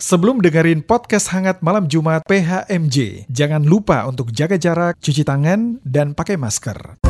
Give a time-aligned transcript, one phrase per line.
[0.00, 6.16] Sebelum dengerin podcast hangat malam Jumat PHMJ, jangan lupa untuk jaga jarak, cuci tangan, dan
[6.16, 7.04] pakai masker.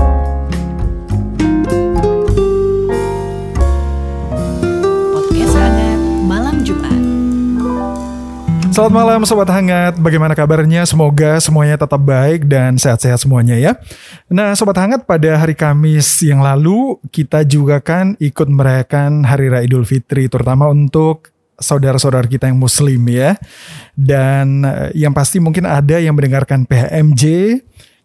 [5.14, 6.98] Podcast hangat malam Jumat.
[8.74, 10.83] Selamat malam Sobat Hangat, bagaimana kabarnya?
[10.83, 13.79] Semoga semuanya tetap baik dan sehat-sehat semuanya ya.
[14.27, 19.62] Nah Sobat Hangat pada hari Kamis yang lalu kita juga kan ikut merayakan Hari Raya
[19.62, 21.30] Idul Fitri terutama untuk
[21.61, 23.37] saudara-saudara kita yang muslim ya.
[23.93, 27.25] Dan eh, yang pasti mungkin ada yang mendengarkan PHMJ,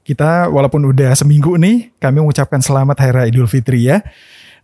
[0.05, 4.05] kita walaupun udah seminggu nih, kami mengucapkan selamat Hari Raya Idul Fitri ya.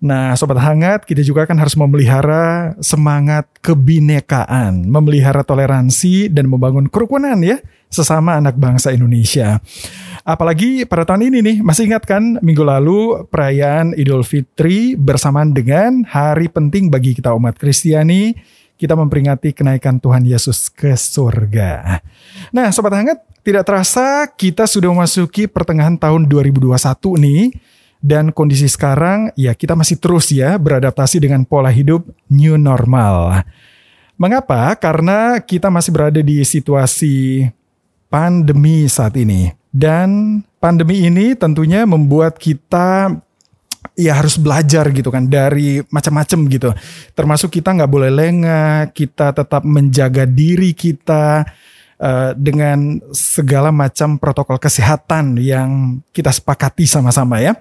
[0.01, 7.37] Nah, sobat hangat, kita juga kan harus memelihara semangat kebinekaan, memelihara toleransi dan membangun kerukunan
[7.37, 9.61] ya sesama anak bangsa Indonesia.
[10.25, 16.01] Apalagi pada tahun ini nih, masih ingat kan minggu lalu perayaan Idul Fitri bersamaan dengan
[16.09, 18.33] hari penting bagi kita umat Kristiani,
[18.81, 22.01] kita memperingati kenaikan Tuhan Yesus ke surga.
[22.49, 26.73] Nah, sobat hangat, tidak terasa kita sudah memasuki pertengahan tahun 2021
[27.21, 27.53] nih
[28.01, 33.45] dan kondisi sekarang ya kita masih terus ya beradaptasi dengan pola hidup new normal.
[34.17, 34.73] Mengapa?
[34.81, 37.45] Karena kita masih berada di situasi
[38.09, 39.53] pandemi saat ini.
[39.69, 43.13] Dan pandemi ini tentunya membuat kita
[43.95, 46.69] ya harus belajar gitu kan dari macam-macam gitu.
[47.13, 51.45] Termasuk kita nggak boleh lengah, kita tetap menjaga diri kita,
[52.01, 57.53] uh, dengan segala macam protokol kesehatan yang kita sepakati sama-sama ya.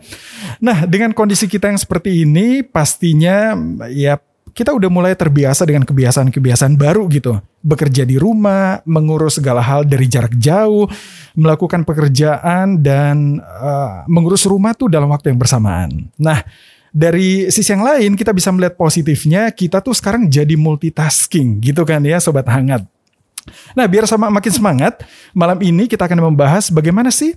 [0.64, 3.52] Nah, dengan kondisi kita yang seperti ini pastinya
[3.92, 4.16] ya
[4.52, 7.38] kita udah mulai terbiasa dengan kebiasaan-kebiasaan baru gitu.
[7.60, 10.88] Bekerja di rumah, mengurus segala hal dari jarak jauh,
[11.36, 16.08] melakukan pekerjaan dan uh, mengurus rumah tuh dalam waktu yang bersamaan.
[16.16, 16.42] Nah,
[16.90, 22.02] dari sisi yang lain kita bisa melihat positifnya kita tuh sekarang jadi multitasking gitu kan
[22.02, 22.82] ya sobat hangat.
[23.72, 25.00] Nah, biar sama makin semangat,
[25.32, 27.34] malam ini kita akan membahas bagaimana sih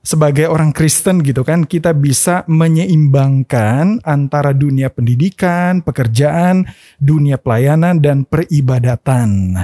[0.00, 6.64] sebagai orang Kristen gitu kan kita bisa menyeimbangkan antara dunia pendidikan, pekerjaan,
[6.96, 9.60] dunia pelayanan dan peribadatan.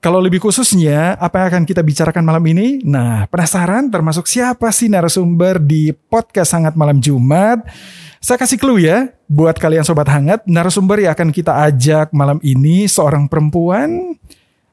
[0.00, 2.80] Kalau lebih khususnya, apa yang akan kita bicarakan malam ini?
[2.88, 7.68] Nah, penasaran termasuk siapa sih narasumber di podcast Hangat Malam Jumat?
[8.16, 12.88] Saya kasih clue ya, buat kalian sobat hangat, narasumber yang akan kita ajak malam ini
[12.88, 14.16] seorang perempuan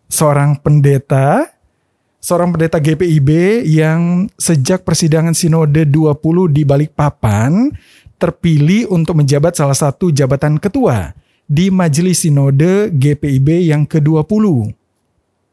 [0.07, 1.56] seorang pendeta,
[2.17, 7.72] seorang pendeta GPIB yang sejak persidangan Sinode 20 di Balikpapan
[8.17, 11.13] terpilih untuk menjabat salah satu jabatan ketua
[11.45, 14.73] di Majelis Sinode GPIB yang ke-20.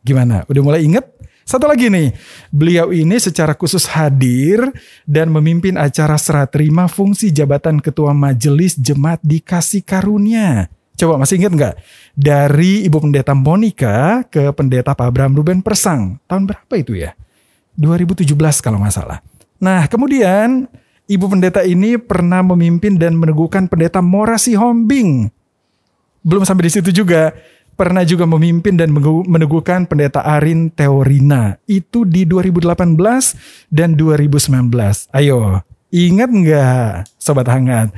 [0.04, 0.44] Gimana?
[0.48, 1.04] Udah mulai inget?
[1.44, 2.16] Satu lagi nih,
[2.48, 4.64] beliau ini secara khusus hadir
[5.04, 11.42] dan memimpin acara serah terima fungsi jabatan ketua majelis jemaat di Kasih Karunia Coba masih
[11.42, 11.74] ingat nggak?
[12.14, 16.22] Dari Ibu Pendeta Monica ke Pendeta Pak Abraham Ruben Persang.
[16.30, 17.18] Tahun berapa itu ya?
[17.74, 18.30] 2017
[18.62, 19.18] kalau nggak salah.
[19.58, 20.70] Nah kemudian
[21.10, 25.28] Ibu Pendeta ini pernah memimpin dan meneguhkan Pendeta Morasi Hombing.
[26.24, 27.34] Belum sampai di situ juga.
[27.74, 28.94] Pernah juga memimpin dan
[29.26, 31.58] meneguhkan Pendeta Arin Teorina.
[31.66, 32.94] Itu di 2018
[33.66, 35.10] dan 2019.
[35.10, 35.58] Ayo,
[35.90, 37.90] ingat nggak Sobat Hangat?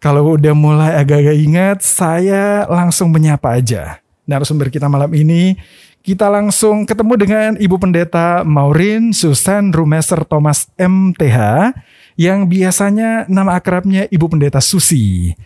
[0.00, 4.00] Kalau udah mulai agak-agak ingat, saya langsung menyapa aja.
[4.24, 5.60] Narasumber kita malam ini,
[6.00, 11.36] kita langsung ketemu dengan Ibu Pendeta Maureen Susan Rumeser Thomas MTH,
[12.16, 15.36] yang biasanya nama akrabnya Ibu Pendeta Susi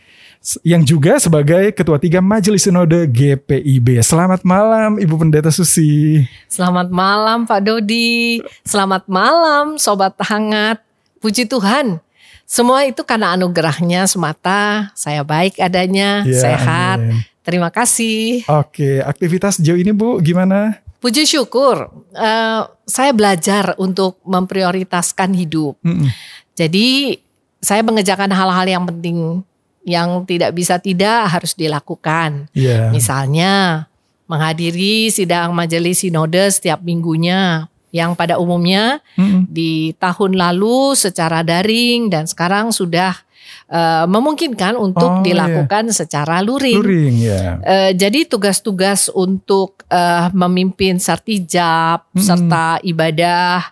[0.63, 3.99] yang juga sebagai Ketua Tiga Majelis Sinode GPIB.
[4.07, 6.23] Selamat malam Ibu Pendeta Susi.
[6.47, 8.39] Selamat malam Pak Dodi.
[8.63, 10.79] Selamat malam Sobat Hangat.
[11.19, 12.05] Puji Tuhan
[12.45, 14.93] semua itu karena anugerahnya semata.
[14.93, 16.99] Saya baik adanya, ya, sehat.
[17.01, 17.25] Amin.
[17.45, 18.45] Terima kasih.
[18.49, 20.81] Oke, aktivitas jauh ini Bu gimana?
[21.05, 25.77] Puji syukur, uh, saya belajar untuk memprioritaskan hidup.
[25.85, 26.09] Mm -mm.
[26.57, 27.21] Jadi
[27.61, 29.45] saya mengerjakan hal-hal yang penting
[29.85, 32.49] yang tidak bisa tidak harus dilakukan.
[32.57, 32.89] Yeah.
[32.89, 33.85] Misalnya
[34.25, 39.47] menghadiri sidang majelis sinode setiap minggunya, yang pada umumnya hmm.
[39.47, 43.15] di tahun lalu secara daring dan sekarang sudah
[43.71, 45.31] uh, memungkinkan untuk oh, iya.
[45.31, 45.95] dilakukan yeah.
[45.95, 46.83] secara luring.
[46.83, 47.63] luring yeah.
[47.63, 52.19] uh, jadi tugas-tugas untuk uh, memimpin sartijab hmm.
[52.19, 53.63] serta ibadah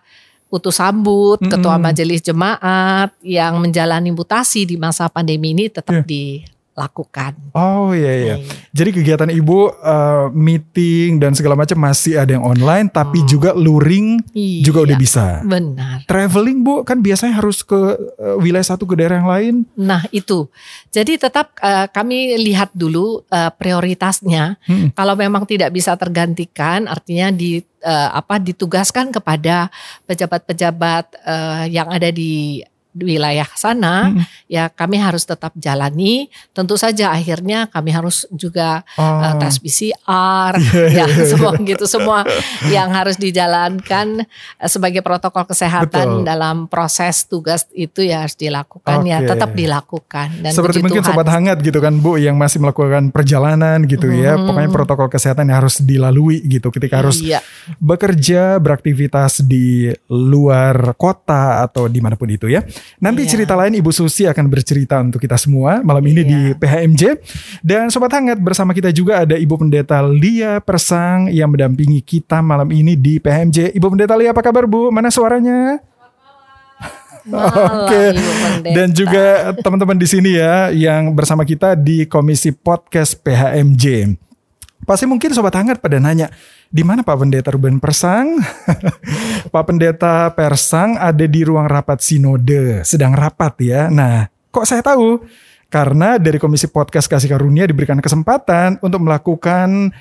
[0.52, 1.50] utus sambut hmm.
[1.50, 6.06] ketua majelis jemaat yang menjalani mutasi di masa pandemi ini tetap yeah.
[6.06, 6.24] di
[6.72, 7.36] lakukan.
[7.52, 8.36] Oh iya iya.
[8.72, 13.28] Jadi kegiatan ibu uh, meeting dan segala macam masih ada yang online, tapi oh.
[13.28, 15.26] juga luring iya, juga udah bisa.
[15.44, 16.08] Benar.
[16.08, 19.54] Traveling bu kan biasanya harus ke uh, wilayah satu ke daerah yang lain.
[19.76, 20.48] Nah itu.
[20.88, 24.56] Jadi tetap uh, kami lihat dulu uh, prioritasnya.
[24.64, 24.88] Hmm.
[24.96, 29.68] Kalau memang tidak bisa tergantikan, artinya di uh, apa ditugaskan kepada
[30.08, 34.24] pejabat-pejabat uh, yang ada di wilayah sana hmm.
[34.52, 39.02] ya kami harus tetap jalani tentu saja akhirnya kami harus juga oh.
[39.02, 40.52] uh, tes PCR
[40.92, 42.18] yeah, ya yeah, semua gitu semua
[42.68, 44.28] yang harus dijalankan
[44.60, 46.28] uh, sebagai protokol kesehatan Betul.
[46.28, 49.10] dalam proses tugas itu ya harus dilakukan okay.
[49.10, 51.16] ya tetap dilakukan dan seperti mungkin Tuhan.
[51.16, 54.20] sobat hangat gitu kan Bu yang masih melakukan perjalanan gitu hmm.
[54.20, 57.40] ya pokoknya protokol kesehatan yang harus dilalui gitu ketika harus iya.
[57.80, 62.60] bekerja beraktivitas di luar kota atau di mana pun itu ya
[63.02, 63.30] Nanti yeah.
[63.34, 66.30] cerita lain Ibu Susi akan bercerita untuk kita semua malam ini yeah.
[66.30, 66.58] di iya.
[66.58, 67.02] PHMJ.
[67.62, 72.70] Dan Sobat Hangat bersama kita juga ada Ibu Pendeta Lia Persang yang mendampingi kita malam
[72.70, 73.74] ini di PHMJ.
[73.74, 74.90] Ibu Pendeta Lia apa kabar Bu?
[74.90, 75.82] Mana suaranya?
[77.30, 77.86] Oke.
[77.86, 78.08] Okay.
[78.74, 84.18] Dan juga teman-teman di sini ya yang bersama kita di Komisi Podcast PHMJ.
[84.82, 86.26] Pasti mungkin sobat hangat pada nanya,
[86.66, 88.42] di mana Pak Pendeta Ruben Persang?
[89.54, 93.86] Pak Pendeta Persang ada di ruang rapat sinode, sedang rapat ya.
[93.86, 95.22] Nah, kok saya tahu?
[95.72, 99.94] Karena dari Komisi Podcast Kasih Karunia diberikan kesempatan untuk melakukan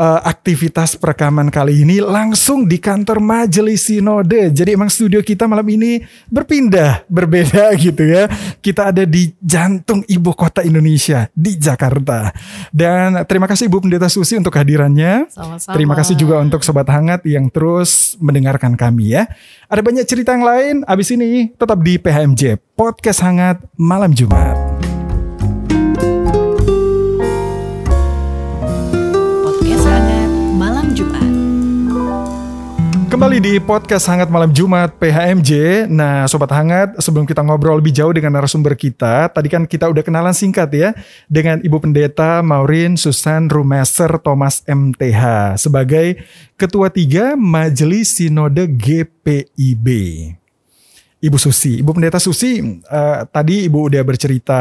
[0.00, 4.48] uh, aktivitas perekaman kali ini langsung di kantor Majelis Sinode.
[4.48, 6.00] Jadi emang studio kita malam ini
[6.32, 8.24] berpindah, berbeda gitu ya.
[8.64, 12.32] Kita ada di jantung ibu kota Indonesia di Jakarta.
[12.72, 15.28] Dan terima kasih Ibu Pendeta Susi untuk kehadirannya.
[15.28, 15.74] Sama-sama.
[15.76, 19.28] Terima kasih juga untuk sobat hangat yang terus mendengarkan kami ya.
[19.68, 20.74] Ada banyak cerita yang lain.
[20.88, 24.59] Abis ini tetap di PHMJ Podcast Hangat Malam Jumat.
[33.20, 35.84] Kembali di podcast Hangat Malam Jumat PHMJ.
[35.92, 40.00] Nah, Sobat Hangat, sebelum kita ngobrol lebih jauh dengan narasumber kita, tadi kan kita udah
[40.00, 40.96] kenalan singkat ya
[41.28, 45.20] dengan Ibu Pendeta Maureen Susan Rumeser Thomas MTH
[45.60, 46.24] sebagai
[46.56, 49.86] Ketua Tiga Majelis Sinode GPIB.
[51.20, 52.56] Ibu Susi, Ibu Pendeta Susi,
[52.88, 54.60] uh, tadi Ibu udah bercerita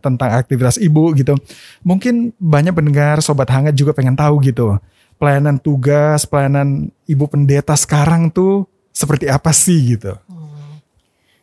[0.00, 1.36] tentang aktivitas Ibu gitu.
[1.84, 4.80] Mungkin banyak pendengar Sobat Hangat juga pengen tahu gitu
[5.20, 10.16] pelayanan tugas, pelayanan ibu pendeta sekarang tuh seperti apa sih gitu?
[10.24, 10.80] Hmm.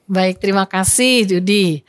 [0.09, 1.85] Baik, terima kasih Judi.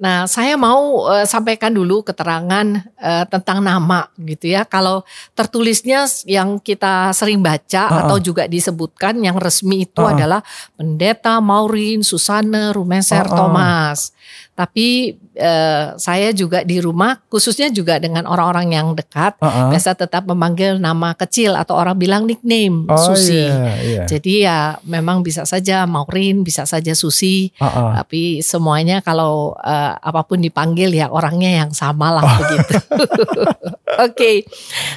[0.00, 2.64] Nah, saya mau uh, sampaikan dulu keterangan
[2.96, 4.64] uh, tentang nama gitu ya.
[4.64, 5.04] Kalau
[5.36, 8.00] tertulisnya yang kita sering baca uh -uh.
[8.08, 10.16] atau juga disebutkan yang resmi itu uh -uh.
[10.16, 10.40] adalah
[10.72, 13.36] Pendeta Maureen Susana Rumeser uh -uh.
[13.36, 14.16] Thomas.
[14.60, 19.68] Tapi uh, saya juga di rumah khususnya juga dengan orang-orang yang dekat uh -uh.
[19.72, 23.48] biasa tetap memanggil nama kecil atau orang bilang nickname oh, Susi.
[23.48, 24.04] Yeah, yeah.
[24.04, 27.48] Jadi ya memang bisa saja Maureen, bisa saja Susi.
[27.56, 27.90] Uh -uh.
[28.04, 32.36] Tapi semuanya kalau uh, apa pun dipanggil ya orangnya yang sama lah oh.
[32.44, 32.74] begitu.
[32.84, 34.12] Oke.
[34.12, 34.36] okay.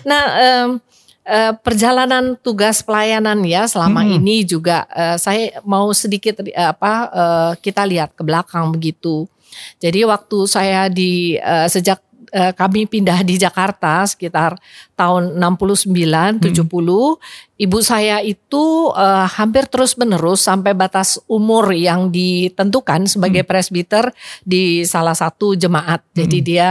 [0.04, 0.24] Nah,
[0.68, 0.84] um,
[1.24, 4.20] Uh, perjalanan tugas pelayanan ya selama hmm.
[4.20, 9.24] ini juga uh, saya mau sedikit uh, apa uh, kita lihat ke belakang begitu.
[9.78, 12.02] Jadi waktu saya di uh, sejak
[12.34, 14.58] uh, kami pindah di Jakarta sekitar
[14.98, 17.14] tahun 69 70 hmm.
[17.62, 23.50] ibu saya itu uh, hampir terus-menerus sampai batas umur yang ditentukan sebagai hmm.
[23.50, 24.10] presbiter
[24.42, 26.02] di salah satu jemaat.
[26.18, 26.46] Jadi hmm.
[26.46, 26.70] dia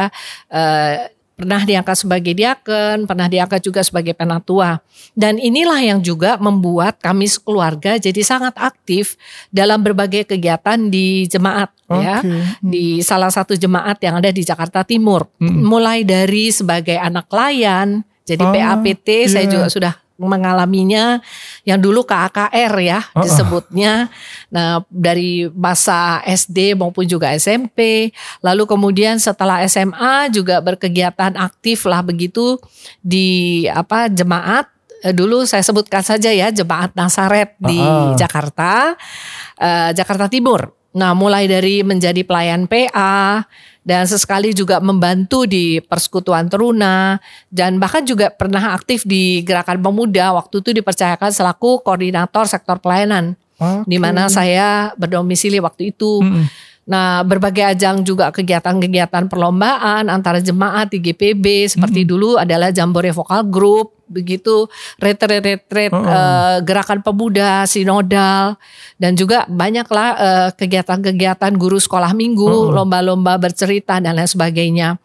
[0.51, 0.95] uh,
[1.43, 4.79] pernah diangkat sebagai diaken, pernah diangkat juga sebagai penatua.
[5.11, 9.19] Dan inilah yang juga membuat kami sekeluarga jadi sangat aktif
[9.51, 12.07] dalam berbagai kegiatan di jemaat okay.
[12.07, 12.17] ya.
[12.63, 15.27] Di salah satu jemaat yang ada di Jakarta Timur.
[15.43, 15.67] Hmm.
[15.67, 19.27] Mulai dari sebagai anak layan, jadi oh, PAPT yeah.
[19.27, 21.21] saya juga sudah mengalaminya
[21.63, 23.23] yang dulu KAKR ya uh-uh.
[23.25, 24.09] disebutnya.
[24.53, 28.11] Nah, dari masa SD maupun juga SMP,
[28.45, 32.59] lalu kemudian setelah SMA juga berkegiatan aktif lah begitu
[33.01, 34.69] di apa jemaat
[35.03, 38.19] eh, dulu saya sebutkan saja ya jemaat Nasaret di uh-uh.
[38.19, 38.99] Jakarta,
[39.59, 40.82] uh, Jakarta Timur.
[40.93, 43.49] Nah, mulai dari menjadi pelayan PA,
[43.83, 47.19] dan sesekali juga membantu di persekutuan teruna
[47.51, 53.35] dan bahkan juga pernah aktif di gerakan pemuda waktu itu dipercayakan selaku koordinator sektor pelayanan
[53.59, 53.83] okay.
[53.91, 56.23] di mana saya berdomisili waktu itu.
[56.23, 56.47] -hmm.
[56.83, 62.11] Nah, berbagai ajang juga kegiatan-kegiatan perlombaan antara jemaat di GPB seperti -hmm.
[62.11, 64.67] dulu adalah Jambore Vokal Group begitu.
[64.99, 68.59] Retret-retret uh, uh, gerakan pemuda sinodal.
[68.99, 74.99] Dan juga banyaklah uh, kegiatan-kegiatan guru sekolah minggu, lomba-lomba bercerita dan lain sebagainya.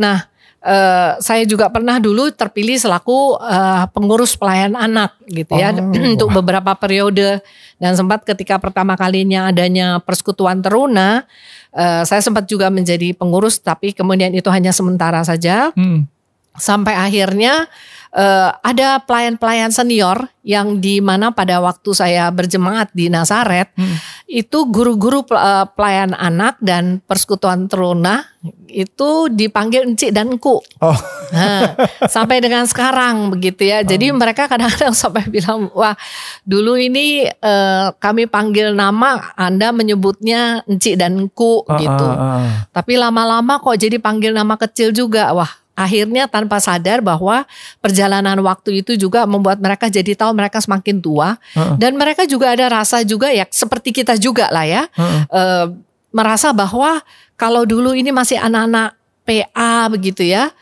[0.00, 0.29] Nah,
[0.64, 6.30] uh, saya juga pernah dulu terpilih selaku uh, pengurus pelayan anak gitu ya Oh, untuk
[6.32, 7.40] beberapa periode.
[7.80, 11.24] Dan sempat ketika pertama kalinya adanya persekutuan teruna
[11.72, 15.72] uh, saya sempat juga menjadi pengurus tapi kemudian itu hanya sementara saja.
[15.74, 16.06] Hmm.
[16.50, 17.70] sampai akhirnya
[18.14, 23.96] eh, ada pelayan-pelayan senior yang di mana pada waktu saya berjemaat di Nazaret Hmm.
[24.26, 28.24] itu guru-guru eh, pelayan anak dan persekutuan teruna
[28.70, 30.62] itu dipanggil encik dan enku.
[30.80, 31.00] Oh,
[31.30, 31.78] Nah,
[32.10, 33.86] sampai dengan sekarang begitu ya.
[33.86, 35.94] Jadi mereka kadang-kadang sampai bilang, wah
[36.42, 42.06] dulu ini eh, kami panggil nama, Anda menyebutnya encik dan enku ah, gitu.
[42.06, 42.46] ah, ah.
[42.74, 45.30] Tapi lama-lama kok jadi panggil nama kecil juga.
[45.30, 45.50] Wah,
[45.80, 47.48] akhirnya tanpa sadar bahwa
[47.80, 51.80] perjalanan waktu itu juga membuat mereka jadi tahu mereka semakin tua Heeh.
[51.80, 54.82] dan mereka juga ada rasa juga ya seperti kita juga lah ya.
[54.92, 55.22] Heeh.
[55.32, 55.66] eh,
[56.12, 57.00] merasa bahwa
[57.40, 60.52] kalau dulu ini masih anak-anak PA begitu ya.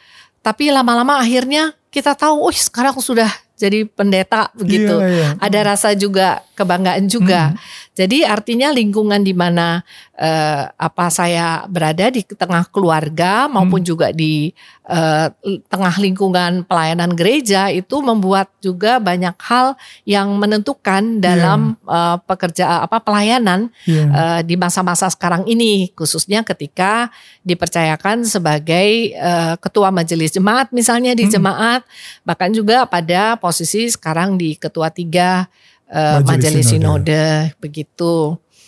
[0.45, 4.95] Tapi lama-lama akhirnya kita tahu, oh sekarang sudah jadi pendeta begitu.
[5.03, 5.29] Iya, iya.
[5.43, 7.59] Ada rasa juga kebanggaan juga.
[7.99, 9.83] Jadi artinya lingkungan di mana
[10.15, 14.55] eh, apa saya berada di tengah keluarga maupun juga di
[14.87, 15.27] eh,
[15.67, 19.75] tengah lingkungan pelayanan gereja itu membuat juga banyak hal
[20.07, 24.05] yang menentukan dalam eh, pekerja apa pelayanan Iya.
[24.07, 27.11] eh, di masa-masa sekarang ini khususnya ketika
[27.43, 31.33] dipercayakan sebagai eh, ketua majelis jemaat misalnya di Mm.
[31.35, 31.83] jemaat
[32.23, 35.51] bahkan juga pada posisi sekarang di ketua tiga
[35.89, 37.09] eh, Majelis majelis, Sinode.
[37.09, 37.57] sinode.
[37.59, 38.15] begitu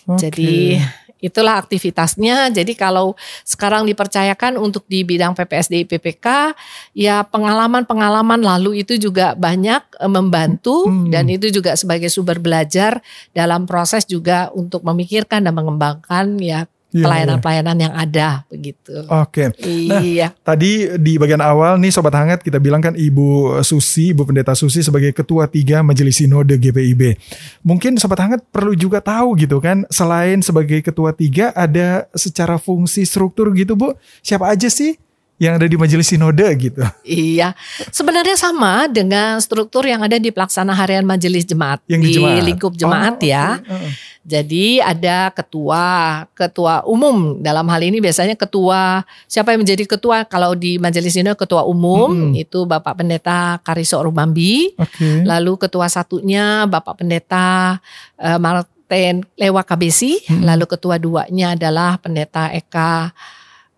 [0.08, 0.18] Oke.
[0.18, 0.80] jadi
[1.20, 2.48] itulah aktivitasnya.
[2.48, 3.12] Jadi kalau
[3.44, 6.56] sekarang dipercayakan untuk di bidang PPSD PPK,
[6.96, 11.12] ya pengalaman-pengalaman lalu itu juga banyak eh, membantu Hmm.
[11.12, 13.04] dan itu juga sebagai sumber belajar
[13.36, 19.06] dalam proses juga untuk memikirkan dan mengembangkan ya pelayanan-pelayanan yang ada begitu.
[19.06, 19.22] iya.
[19.22, 19.44] Oke.
[19.86, 20.28] Nah, iya.
[20.42, 24.82] Tadi di bagian awal nih Sobat Hangat kita bilang kan Ibu Susi, Ibu Pendeta Susi
[24.82, 27.14] sebagai Ketua tiga Majelis Sinode GPIB.
[27.62, 33.06] Mungkin Sobat Hangat perlu juga tahu gitu kan, selain sebagai Ketua tiga ada secara fungsi
[33.06, 34.98] struktur gitu Bu, siapa aja sih
[35.40, 36.84] yang ada di Majelis Sinode gitu?
[37.00, 37.56] Iya,
[37.88, 42.44] sebenarnya sama dengan struktur yang ada di pelaksana harian majelis jemaat Yang di di jemaat.
[42.44, 43.46] lingkup jemaat Oh, ya.
[43.56, 43.64] oke.
[43.66, 43.92] Heeh.
[44.20, 45.84] Jadi ada ketua,
[46.36, 51.32] ketua umum dalam hal ini biasanya ketua siapa yang menjadi ketua kalau di majelis ini
[51.32, 52.36] ketua umum Mm-mm.
[52.36, 55.24] itu Bapak Pendeta Kariso Rumambi, Oke.
[55.24, 57.80] lalu ketua satunya Bapak Pendeta
[58.20, 60.44] eh, Martin Lewa Kabesi, Mm-mm.
[60.44, 63.16] lalu ketua duanya adalah Pendeta Eka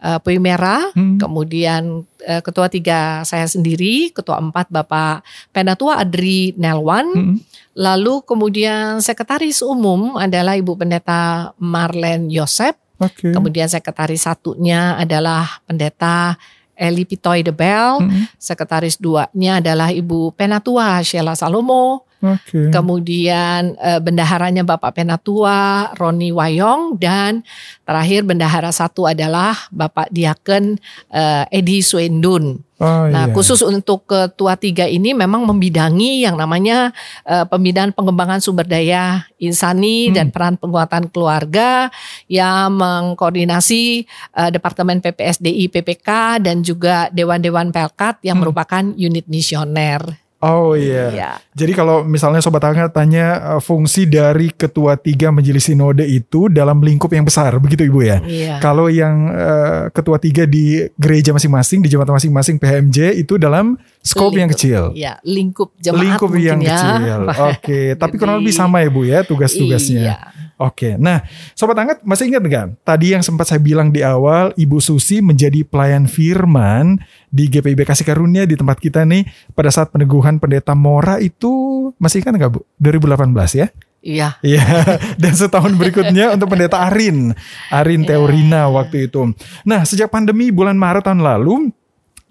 [0.03, 1.17] eh, Puimera, Hmm.
[1.23, 5.23] kemudian eh, ketua tiga saya sendiri, ketua empat Bapak
[5.55, 7.39] Penatua Adri Nelwan, Mm-mm.
[7.73, 12.77] Lalu kemudian sekretaris umum adalah Ibu Pendeta Marlen Yosep.
[13.01, 13.33] Oke.
[13.33, 16.37] Kemudian sekretaris satunya adalah Pendeta
[16.77, 18.05] Eli Pitoy de Bell.
[18.05, 18.29] Mm-mm.
[18.37, 22.05] Sekretaris duanya adalah Ibu Penatua Sheila Salomo.
[22.23, 22.71] Oke.
[22.71, 27.43] Kemudian eh, bendaharanya Bapak Penatua Roni Wayong dan
[27.83, 30.79] terakhir bendahara satu adalah Bapak Diaken
[31.11, 32.63] eh, Edi Swendun.
[32.79, 33.35] Oh, Nah, iya.
[33.35, 36.91] khusus untuk ketua tiga ini memang membidangi yang namanya
[37.23, 40.15] eh, pembinaan pengembangan sumber daya insani Hmm.
[40.15, 41.91] dan peran penguatan keluarga
[42.27, 48.47] yang mengkoordinasi eh, Departemen PPSDI PPK dan juga dewan-dewan Pelkat yang Hmm.
[48.47, 50.22] merupakan unit misioner.
[50.43, 51.07] Oh iya.
[51.15, 51.31] Ya.
[51.55, 56.83] Jadi kalau misalnya Sobat Hangat tanya uh, fungsi dari Ketua tiga Majelis Sinode itu dalam
[56.83, 58.19] lingkup yang besar, begitu Ibu ya?
[58.19, 58.55] Iya.
[58.59, 64.35] Kalau yang uh, Ketua tiga di gereja masing-masing, di jemaat masing-masing PHMJ itu dalam skop
[64.35, 64.91] yang kecil.
[64.99, 66.75] Ya, lingkup jemaat lingkup yang ya.
[66.75, 67.21] kecil.
[67.31, 70.03] Oke, tapi kurang lebih sama ya Bu ya tugas-tugasnya.
[70.03, 70.17] Iya.
[70.63, 71.27] Oke, nah
[71.59, 72.69] Sobat Hangat masih ingat kan?
[72.87, 77.03] Tadi yang sempat saya bilang di awal, Ibu Susi menjadi pelayan firman
[77.35, 79.27] di GPIB Kasih Karunia di tempat kita nih
[79.59, 81.51] pada saat peneguhan pendeta Mora itu
[81.99, 82.61] masih ingat nggak Bu?
[82.79, 83.67] 2018 ya?
[84.03, 84.39] Iya.
[84.43, 84.67] Iya,
[85.23, 87.35] dan setahun berikutnya untuk pendeta Arin,
[87.71, 88.15] Arin Iya.
[88.15, 89.35] Teorina waktu itu.
[89.67, 91.71] Nah, sejak pandemi bulan Maret tahun lalu,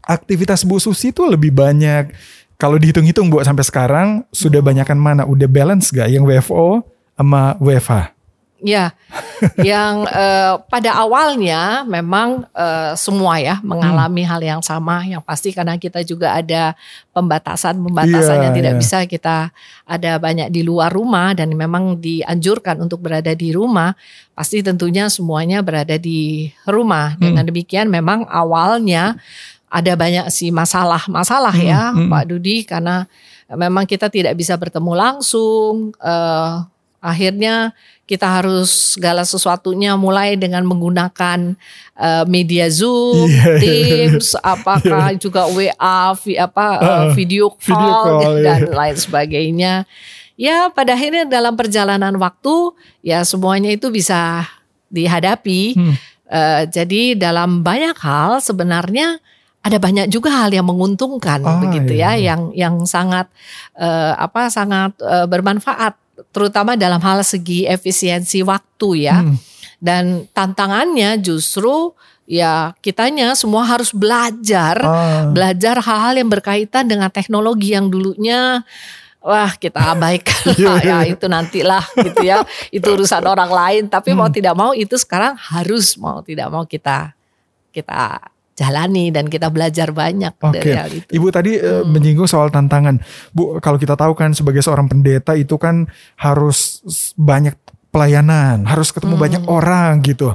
[0.04, 2.12] aktivitas Bu Susi itu lebih banyak.
[2.56, 5.24] Kalau dihitung-hitung Bu sampai sekarang sudah banyakan mana?
[5.28, 6.84] Udah balance gak yang WFO
[7.16, 8.21] sama WFH?
[8.62, 8.94] Ya,
[9.58, 15.02] yang eh, pada awalnya memang eh, semua ya mengalami hal yang sama.
[15.02, 16.78] Yang pasti karena kita juga ada
[17.10, 18.82] pembatasan-pembatasan Iya, yang tidak iya.
[18.82, 19.50] bisa kita
[19.90, 23.98] ada banyak di luar rumah dan memang dianjurkan untuk berada di rumah.
[24.38, 27.18] Pasti tentunya semuanya berada di rumah.
[27.18, 27.34] Hmm.
[27.34, 29.18] Dengan demikian memang awalnya
[29.72, 32.12] ada banyak sih masalah-masalah Hmm, ya hmm.
[32.12, 33.08] Pak Dudi karena
[33.50, 35.98] memang kita tidak bisa bertemu langsung.
[35.98, 36.54] eh,
[37.02, 37.74] akhirnya
[38.12, 41.56] kita harus segala sesuatunya mulai dengan menggunakan
[41.96, 43.60] uh, media Zoom, yeah, iya, iya.
[43.64, 44.52] Teams, yeah.
[44.60, 45.22] apakah yeah.
[45.24, 48.76] juga WA, vi, apa uh, video call, video call dan yeah.
[48.76, 49.74] lain sebagainya.
[50.36, 54.44] Ya, pada akhirnya dalam perjalanan waktu ya semuanya itu bisa
[54.92, 55.80] dihadapi.
[55.80, 55.96] Hmm.
[56.28, 59.24] Uh, jadi dalam banyak hal sebenarnya
[59.62, 62.18] ada banyak juga hal yang menguntungkan oh, begitu ya, iya.
[62.18, 63.30] ya, yang yang sangat
[63.78, 69.26] uh, apa sangat uh, bermanfaat, terutama dalam hal segi efisiensi waktu ya.
[69.26, 69.36] Hmm.
[69.82, 71.98] Dan tantangannya justru
[72.30, 75.34] ya kitanya semua harus belajar, oh.
[75.34, 78.62] belajar hal-hal yang berkaitan dengan teknologi yang dulunya
[79.22, 81.14] wah kita abaikan iya, ya iya.
[81.14, 82.42] itu nantilah gitu ya
[82.74, 84.18] itu urusan orang lain tapi hmm.
[84.18, 87.14] mau tidak mau itu sekarang harus mau tidak mau kita
[87.70, 88.18] kita
[88.56, 90.54] jalani dan kita belajar banyak okay.
[90.60, 91.10] dari hal itu.
[91.12, 91.90] Ibu tadi eh, hmm.
[91.90, 93.00] menyinggung soal tantangan.
[93.32, 95.88] Bu, kalau kita tahu kan sebagai seorang pendeta itu kan
[96.20, 96.84] harus
[97.16, 97.56] banyak
[97.92, 99.24] pelayanan, harus ketemu hmm.
[99.28, 100.32] banyak orang gitu.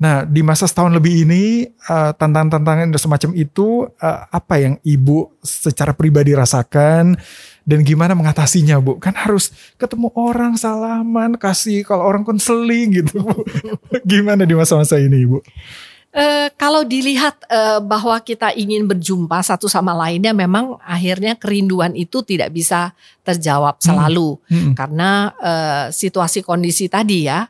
[0.00, 5.92] Nah, di masa setahun lebih ini uh, tantangan-tantangan semacam itu uh, apa yang Ibu secara
[5.92, 7.18] pribadi rasakan
[7.66, 8.96] dan gimana mengatasinya, Bu?
[9.02, 13.20] Kan harus ketemu orang, salaman, kasih kalau orang konseling gitu.
[14.10, 15.38] gimana di masa-masa ini, Ibu?
[16.10, 22.26] Uh, kalau dilihat uh, bahwa kita ingin berjumpa satu sama lainnya, memang akhirnya kerinduan itu
[22.26, 22.90] tidak bisa
[23.22, 23.84] terjawab hmm.
[23.86, 24.58] selalu hmm.
[24.58, 24.74] Hmm.
[24.74, 27.46] karena uh, situasi kondisi tadi ya.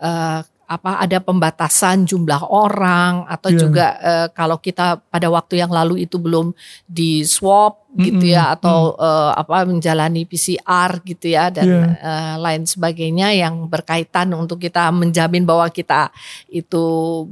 [0.00, 3.58] Uh, apa ada pembatasan jumlah orang atau yeah.
[3.58, 6.54] juga uh, kalau kita pada waktu yang lalu itu belum
[6.86, 8.04] di swab mm -hmm.
[8.06, 9.02] gitu ya atau mm.
[9.02, 11.78] uh, apa menjalani PCR gitu ya dan yeah.
[11.90, 11.96] Iya.
[12.06, 16.14] uh, lain sebagainya yang berkaitan untuk kita menjamin bahwa kita
[16.46, 16.84] itu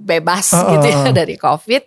[0.02, 1.82] bebas uh, gitu ya dari COVID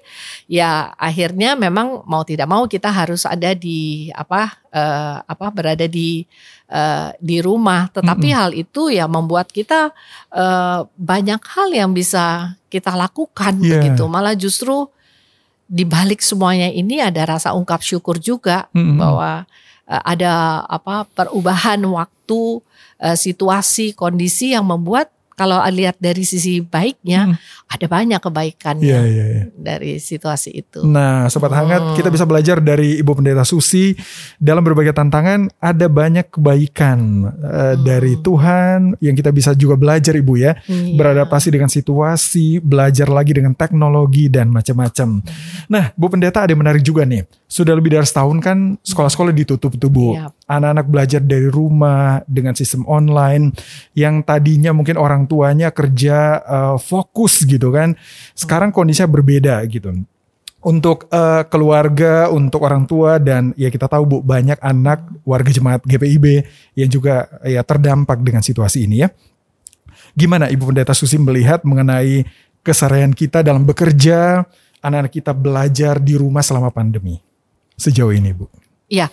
[0.47, 6.23] ya akhirnya memang mau tidak mau kita harus ada di apa uh, apa berada di
[6.71, 7.91] uh, di rumah.
[7.91, 8.41] Tetapi mm -hmm.
[8.41, 9.91] hal itu ya membuat kita
[10.31, 13.77] uh, banyak hal yang bisa kita lakukan yeah.
[13.77, 14.03] begitu.
[14.07, 14.87] Malah justru
[15.71, 18.97] di balik semuanya ini ada rasa ungkap syukur juga mm -hmm.
[18.99, 19.31] bahwa
[19.87, 22.59] uh, ada apa perubahan waktu,
[22.99, 25.07] uh, situasi, kondisi yang membuat
[25.41, 27.65] kalau lihat dari sisi baiknya hmm.
[27.65, 29.45] ada banyak kebaikannya yeah, yeah, yeah.
[29.57, 30.85] dari situasi itu.
[30.85, 31.57] Nah, sobat hmm.
[31.57, 33.97] hangat kita bisa belajar dari Ibu Pendeta Susi
[34.37, 37.81] dalam berbagai tantangan ada banyak kebaikan uh, hmm.
[37.81, 40.53] dari Tuhan yang kita bisa juga belajar Ibu ya.
[40.69, 40.93] Yeah.
[40.93, 45.25] Beradaptasi dengan situasi, belajar lagi dengan teknologi dan macam-macam.
[45.25, 45.65] Hmm.
[45.65, 47.25] Nah, Bu Pendeta ada yang menarik juga nih.
[47.49, 50.13] Sudah lebih dari setahun kan sekolah-sekolah ditutup tuh Bu.
[50.15, 50.31] Yep.
[50.47, 53.55] Anak-anak belajar dari rumah dengan sistem online
[53.97, 57.95] yang tadinya mungkin orang tuanya kerja uh, fokus gitu kan.
[58.35, 60.03] Sekarang kondisinya berbeda gitu.
[60.61, 65.81] Untuk uh, keluarga, untuk orang tua dan ya kita tahu Bu banyak anak warga jemaat
[65.87, 66.43] GPIB
[66.75, 69.09] yang juga ya terdampak dengan situasi ini ya.
[70.13, 72.27] Gimana Ibu Pendeta Susi melihat mengenai
[72.61, 74.43] keseharian kita dalam bekerja,
[74.83, 77.17] anak-anak kita belajar di rumah selama pandemi
[77.79, 78.45] sejauh ini Bu?
[78.91, 79.09] Iya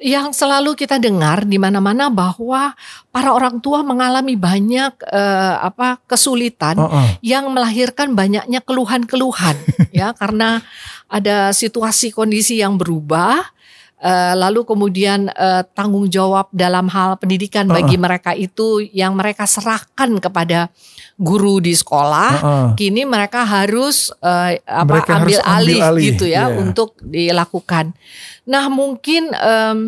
[0.00, 2.72] yang selalu kita dengar di mana-mana bahwa
[3.12, 7.08] para orang tua mengalami banyak uh, apa kesulitan uh -uh.
[7.20, 9.60] yang melahirkan banyaknya keluhan-keluhan
[9.92, 10.64] ya karena
[11.04, 13.44] ada situasi kondisi yang berubah
[14.00, 17.76] uh, lalu kemudian uh, tanggung jawab dalam hal pendidikan uh -uh.
[17.80, 20.72] bagi mereka itu yang mereka serahkan kepada
[21.20, 22.68] guru di sekolah uh -uh.
[22.74, 26.58] kini mereka harus uh, apa mereka ambil, harus alih, ambil alih gitu ya yeah.
[26.58, 27.92] untuk dilakukan.
[28.48, 29.78] Nah mungkin um,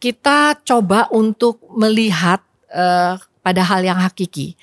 [0.00, 2.40] kita coba untuk melihat
[2.72, 4.56] uh, pada hal yang hakiki.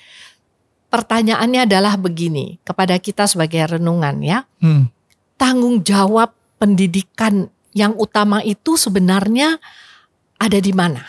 [0.88, 4.88] Pertanyaannya adalah begini kepada kita sebagai renungan ya, hmm.
[5.36, 9.60] tanggung jawab pendidikan yang utama itu sebenarnya
[10.38, 11.02] ada di mana?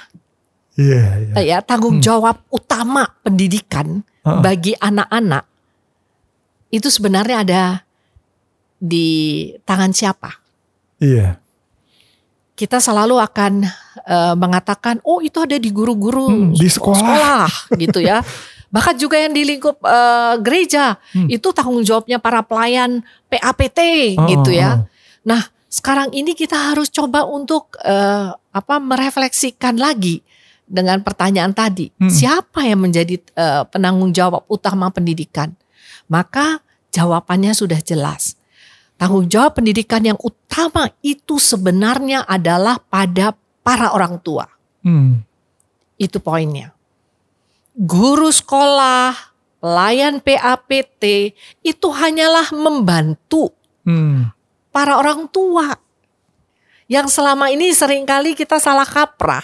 [0.79, 1.43] Yeah, yeah.
[1.43, 2.05] Ya tanggung hmm.
[2.05, 4.39] jawab utama pendidikan uh.
[4.39, 5.43] bagi anak-anak
[6.71, 7.63] itu sebenarnya ada
[8.79, 9.09] di
[9.67, 10.39] tangan siapa?
[11.03, 11.17] Iya.
[11.19, 11.33] Yeah.
[12.55, 13.63] Kita selalu akan
[14.03, 17.47] uh, mengatakan, oh itu ada di guru-guru hmm, di sekolah, sekolah
[17.79, 18.19] gitu ya.
[18.75, 21.31] Bahkan juga yang di lingkup uh, gereja hmm.
[21.31, 23.79] itu tanggung jawabnya para pelayan PAPT
[24.19, 24.83] oh, gitu ya.
[24.83, 24.85] Oh.
[25.23, 30.25] Nah sekarang ini kita harus coba untuk uh, apa merefleksikan lagi
[30.65, 32.09] dengan pertanyaan tadi, hmm.
[32.09, 35.53] siapa yang menjadi uh, penanggung jawab utama pendidikan?
[36.09, 38.33] Maka jawabannya sudah jelas.
[38.97, 44.49] Tanggung jawab pendidikan yang utama itu sebenarnya adalah pada para orang tua.
[44.81, 45.21] Hmm.
[45.95, 46.73] Itu poinnya.
[47.77, 49.15] Guru sekolah,
[49.61, 51.31] pelayan PAPT
[51.63, 53.55] itu hanyalah membantu
[53.87, 54.38] hmm.
[54.79, 55.75] Para orang tua.
[56.87, 59.43] Yang selama ini sering kali kita salah kaprah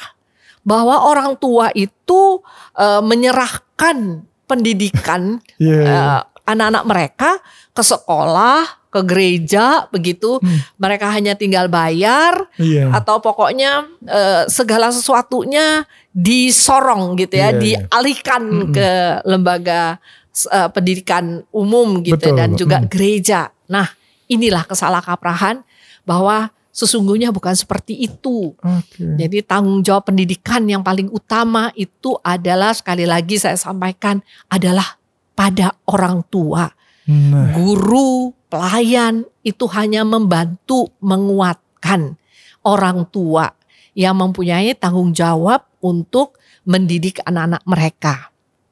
[0.64, 2.40] bahwa orang tua itu
[2.72, 5.84] e, menyerahkan pendidikan Yeah.
[5.84, 7.30] eh, anak-anak mereka
[7.76, 10.38] ke sekolah, ke gereja, begitu.
[10.40, 10.62] Hmm.
[10.80, 12.96] Mereka hanya tinggal bayar Iya.
[12.96, 15.84] atau pokoknya eh, segala sesuatunya
[16.16, 17.60] disorong gitu ya, iya.
[17.60, 18.74] dialihkan Mm-mm.
[18.74, 18.90] ke
[19.28, 20.00] lembaga
[20.48, 22.38] eh, pendidikan umum gitu Betul.
[22.40, 22.88] dan juga Mm.
[22.88, 23.50] gereja.
[23.68, 23.90] Nah,
[24.28, 25.62] inilah kesalahkaprahan
[26.06, 28.52] bahwa sesungguhnya bukan seperti itu.
[28.60, 29.04] Oke.
[29.16, 34.20] Jadi tanggung jawab pendidikan yang paling utama itu adalah sekali lagi saya sampaikan
[34.52, 35.00] adalah
[35.32, 36.68] pada orang tua.
[37.06, 42.18] Nah, Guru, pelayan itu hanya membantu menguatkan
[42.66, 43.54] orang tua
[43.96, 46.36] yang mempunyai tanggung jawab untuk
[46.66, 48.16] mendidik anak-anak mereka.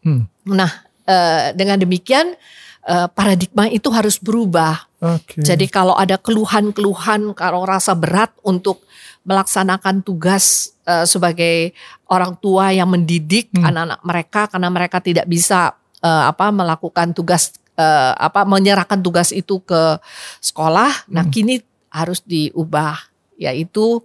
[0.01, 0.27] Hmm.
[0.49, 0.71] Nah,
[1.05, 2.35] eh, dengan demikian
[2.83, 4.87] eh, paradigma itu harus berubah.
[4.99, 5.43] Oke.
[5.43, 8.83] Jadi kalau ada keluhan-keluhan, kalau rasa berat untuk
[9.23, 11.71] melaksanakan tugas eh, sebagai
[12.11, 13.71] orang tua yang mendidik Hmm.
[13.71, 19.63] anak-anak mereka karena mereka tidak bisa eh, apa melakukan tugas eh, apa menyerahkan tugas itu
[19.63, 19.97] ke
[20.43, 21.07] sekolah.
[21.07, 21.31] Nah, Hmm.
[21.31, 21.55] kini
[21.87, 22.99] harus diubah
[23.39, 24.03] yaitu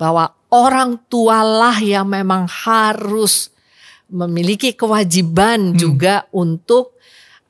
[0.00, 3.52] bahwa orang tualah yang memang harus
[4.08, 5.78] memiliki kewajiban Hmm.
[5.78, 6.95] juga untuk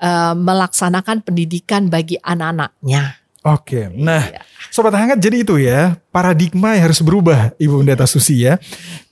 [0.01, 3.27] eh, melaksanakan pendidikan bagi anak-anaknya.
[3.47, 3.87] Oke.
[3.95, 4.43] Nah, Iya.
[4.75, 8.59] Sobat Hangat jadi itu ya paradigma yang harus berubah Ibu Pendeta Susi ya.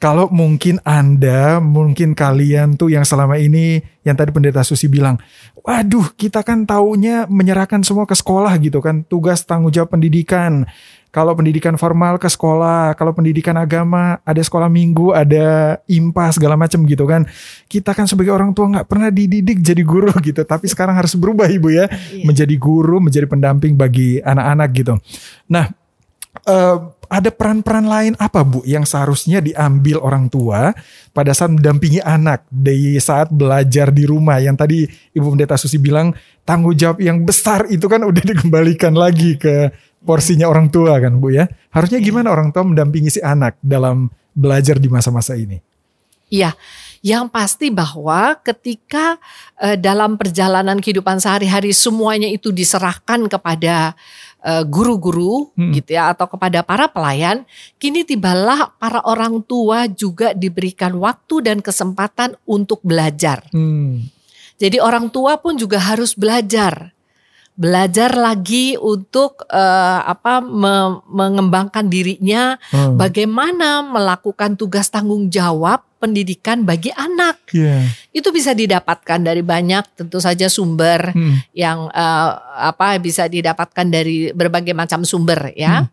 [0.02, 5.22] Kalau mungkin Anda, mungkin kalian tuh yang selama ini yang tadi Pendeta Susi bilang,
[5.62, 10.66] waduh kita kan taunya menyerahkan semua ke sekolah gitu kan, tugas tanggung jawab pendidikan.
[11.14, 16.83] Kalau pendidikan formal ke sekolah, kalau pendidikan agama ada sekolah minggu, ada IMPA segala macam
[16.90, 17.22] gitu kan.
[17.70, 21.46] Kita kan sebagai orang tua nggak pernah dididik jadi guru gitu, tapi sekarang harus berubah
[21.46, 22.27] Ibu ya Iya.
[22.27, 24.94] menjadi guru, menjadi pendamping bagi anak-anak gitu.
[25.46, 25.70] Nah,
[26.42, 30.74] eh, ada peran-peran lain apa Bu yang seharusnya diambil orang tua
[31.14, 34.83] pada saat mendampingi anak di saat belajar di rumah yang tadi
[35.14, 36.11] Ibu Pendeta Susi bilang
[36.42, 39.70] tanggung jawab yang besar itu kan udah dikembalikan lagi ke
[40.04, 41.48] porsinya orang tua kan Bu ya.
[41.72, 45.58] Harusnya gimana orang tua mendampingi si anak dalam belajar di masa-masa ini?
[46.32, 46.56] Iya,
[47.04, 49.20] yang pasti bahwa ketika
[49.60, 53.92] eh, dalam perjalanan kehidupan sehari-hari semuanya itu diserahkan kepada
[54.40, 55.72] eh, guru-guru Hmm.
[55.76, 57.44] gitu ya atau kepada para pelayan,
[57.76, 63.44] kini tibalah para orang tua juga diberikan waktu dan kesempatan untuk belajar.
[63.52, 64.08] Hmm.
[64.58, 66.94] Jadi orang tua pun juga harus belajar.
[67.54, 72.98] Belajar lagi untuk eh, apa me- mengembangkan dirinya Hmm.
[72.98, 77.38] bagaimana melakukan tugas tanggung jawab pendidikan bagi anak.
[77.54, 77.86] Iya.
[78.10, 81.38] Itu bisa didapatkan dari banyak tentu saja sumber Hmm.
[81.54, 85.86] yang eh, apa bisa didapatkan dari berbagai macam sumber ya.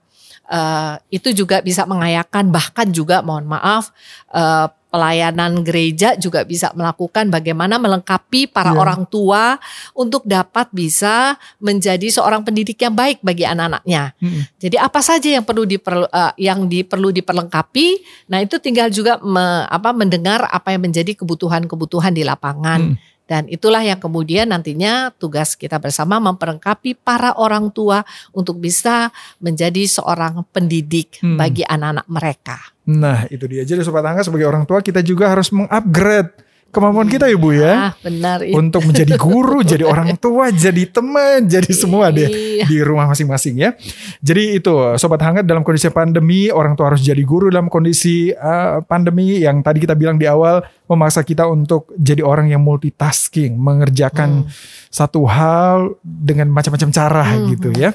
[0.51, 3.95] Eh, itu juga bisa mengayakan bahkan juga mohon maaf
[4.35, 8.79] eh, pelayanan gereja juga bisa melakukan bagaimana melengkapi para Iya.
[8.83, 9.55] orang tua
[9.95, 14.11] untuk dapat bisa menjadi seorang pendidik yang baik bagi anak-anaknya.
[14.19, 14.43] Hmm.
[14.59, 17.87] Jadi apa saja yang perlu diperlu eh, yang diperlu diperlengkapi,
[18.27, 22.91] nah itu tinggal juga me- apa mendengar apa yang menjadi kebutuhan-kebutuhan di lapangan.
[22.91, 22.99] Hmm.
[23.31, 28.03] Dan itulah yang kemudian nantinya tugas kita bersama memperlengkapi para orang tua
[28.35, 29.07] untuk bisa
[29.39, 31.39] menjadi seorang pendidik Hmm.
[31.39, 32.57] bagi anak-anak mereka.
[32.91, 33.63] Nah itu dia.
[33.63, 37.71] Jadi Sobat Angga sebagai orang tua kita juga harus mengupgrade kemampuan kita ya Bu ya.
[37.71, 38.55] Ah, benar itu.
[38.55, 42.65] Untuk menjadi guru, jadi orang tua, jadi teman, jadi semua deh Iya.
[42.65, 43.75] di rumah masing-masing ya.
[44.19, 48.79] Jadi itu Sobat Hangat dalam kondisi pandemi orang tua harus jadi guru dalam kondisi uh,
[48.81, 54.47] pandemi yang tadi kita bilang di awal memaksa kita untuk jadi orang yang multitasking, mengerjakan
[54.87, 57.47] satu hal dengan macam-macam cara Hmm.
[57.51, 57.91] gitu ya.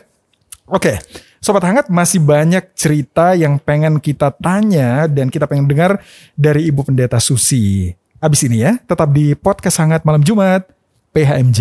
[0.67, 0.99] Oke,
[1.39, 6.03] Sobat Hangat masih banyak cerita yang pengen kita tanya dan kita pengen dengar
[6.35, 7.95] dari Ibu Pendeta Susi.
[8.17, 10.65] Abis ini ya, tetap di Podcast Hangat Malam Jumat,
[11.13, 11.61] PHMJ.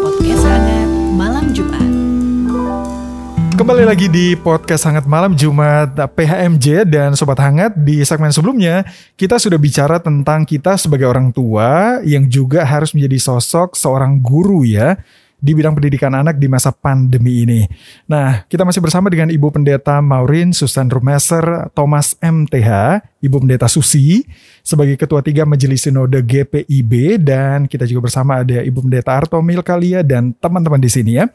[0.00, 1.84] Podcast hangat malam Jumat.
[3.60, 8.88] Kembali lagi di Podcast Hangat Malam Jumat PHMJ dan Sobat Hangat di segmen sebelumnya
[9.20, 14.64] kita sudah bicara tentang kita sebagai orang tua yang juga harus menjadi sosok seorang guru
[14.64, 14.96] ya
[15.44, 17.68] di bidang pendidikan anak di masa pandemi ini.
[18.08, 24.24] Nah, kita masih bersama dengan Ibu Pendeta Maureen Susan Rumeser Thomas MTH, Ibu Pendeta Susi
[24.64, 30.00] sebagai Ketua Tiga Majelis Sinode GPIB dan kita juga bersama ada Ibu Pendeta Arto Milkalia
[30.00, 31.28] dan teman-teman di sini ya.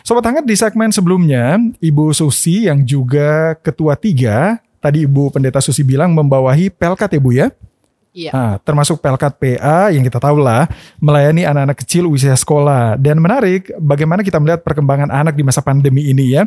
[0.00, 5.84] Sobat Hangat di segmen sebelumnya, Ibu Susi yang juga Ketua Tiga, tadi Ibu Pendeta Susi
[5.84, 7.52] bilang membawahi Pelkat ya Bu ya?
[8.12, 8.28] Iya.
[8.36, 10.68] Nah, termasuk Pelkat PA yang kita tahu lah
[11.00, 13.00] melayani anak-anak kecil usia sekolah.
[13.00, 16.44] Dan menarik bagaimana kita melihat perkembangan anak di masa pandemi ini ya.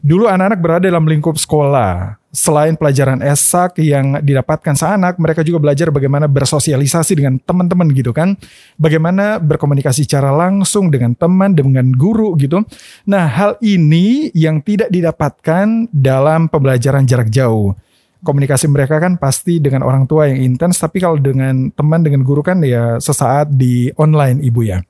[0.00, 2.16] Dulu anak-anak berada dalam lingkup sekolah.
[2.32, 8.32] Selain pelajaran esak yang didapatkan seanak, mereka juga belajar bagaimana bersosialisasi dengan teman-teman gitu kan.
[8.80, 12.64] Bagaimana berkomunikasi secara langsung dengan teman, dengan guru gitu.
[13.04, 17.76] Nah, hal ini yang tidak didapatkan dalam pembelajaran jarak jauh
[18.22, 22.40] komunikasi mereka kan pasti dengan orang tua yang intens, tapi kalau dengan teman dengan guru
[22.40, 24.80] kan ya sesaat di online ibu ya.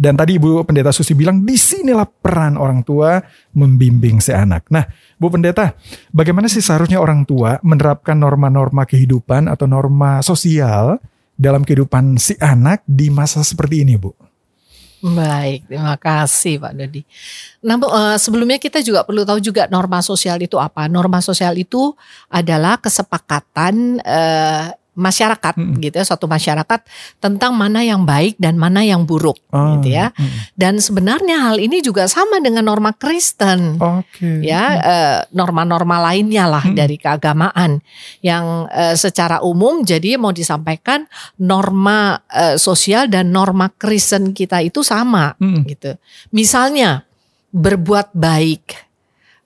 [0.00, 3.20] Dan tadi Ibu Pendeta Susi bilang di sinilah peran orang tua
[3.52, 4.64] membimbing si anak.
[4.72, 4.88] Nah,
[5.20, 5.76] Bu Pendeta,
[6.08, 10.96] bagaimana sih seharusnya orang tua menerapkan norma-norma kehidupan atau norma sosial
[11.36, 14.16] dalam kehidupan si anak di masa seperti ini, Bu?
[15.00, 17.00] Baik, terima kasih Pak Dodi.
[17.64, 20.92] Nah, uh, sebelumnya kita juga perlu tahu juga norma sosial itu apa.
[20.92, 21.96] Norma sosial itu
[22.28, 25.80] adalah kesepakatan uh, masyarakat hmm.
[25.80, 26.84] gitu ya suatu masyarakat
[27.16, 30.54] tentang mana yang baik dan mana yang buruk oh, gitu ya hmm.
[30.60, 34.44] dan sebenarnya hal ini juga sama dengan norma Kristen okay.
[34.44, 35.32] ya hmm.
[35.32, 36.76] norma-norma lainnya lah hmm.
[36.76, 37.80] dari keagamaan
[38.20, 41.08] yang uh, secara umum jadi mau disampaikan
[41.40, 45.64] norma uh, sosial dan norma Kristen kita itu sama hmm.
[45.64, 45.96] gitu
[46.28, 47.08] misalnya
[47.50, 48.90] berbuat baik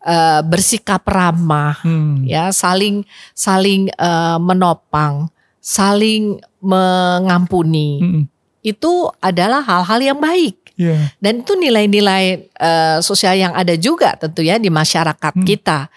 [0.05, 2.29] Uh, bersikap ramah, hmm.
[2.29, 5.33] ya saling saling uh, menopang,
[5.65, 8.25] saling mengampuni hmm.
[8.61, 10.61] itu adalah hal-hal yang baik.
[10.75, 11.15] Yeah.
[11.23, 15.47] Dan itu nilai-nilai uh, sosial yang ada juga tentu ya di masyarakat hmm.
[15.47, 15.89] kita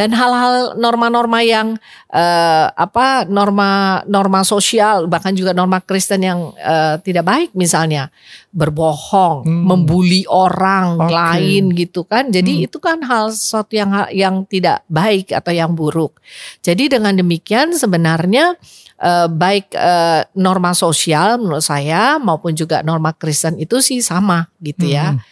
[0.00, 1.74] dan hal-hal norma-norma yang
[2.14, 8.08] uh, apa norma norma sosial bahkan juga norma Kristen yang uh, tidak baik misalnya
[8.54, 9.62] berbohong, hmm.
[9.66, 11.10] membuli orang okay.
[11.10, 12.30] lain gitu kan.
[12.30, 12.66] Jadi hmm.
[12.70, 16.22] itu kan hal sesuatu yang yang tidak baik atau yang buruk.
[16.62, 18.89] Jadi dengan demikian sebenarnya uh,
[19.32, 25.16] baik uh, norma sosial menurut saya maupun juga norma Kristen itu sih sama gitu ya.
[25.16, 25.22] Hmm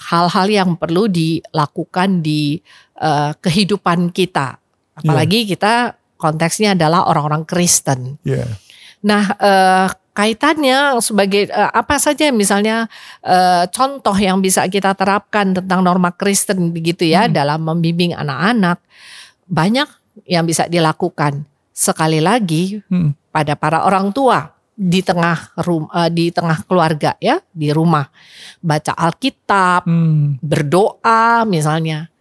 [0.00, 2.56] hal-hal uh, yang perlu dilakukan di
[3.04, 4.56] uh, kehidupan kita.
[4.96, 5.48] Apalagi yeah.
[5.52, 5.74] kita
[6.16, 8.16] konteksnya adalah orang-orang Kristen.
[8.24, 8.48] Yeah.
[9.04, 12.86] Nah, uh, kaitannya sebagai uh, apa saja misalnya
[13.24, 17.32] uh, contoh yang bisa kita terapkan tentang norma Kristen begitu ya hmm.
[17.34, 18.78] dalam membimbing anak-anak
[19.48, 19.88] banyak
[20.28, 21.44] yang bisa dilakukan.
[21.72, 23.32] Sekali lagi hmm.
[23.32, 28.08] pada para orang tua di tengah rum, uh, di tengah keluarga ya di rumah
[28.60, 30.40] baca Alkitab, hmm.
[30.40, 32.12] berdoa misalnya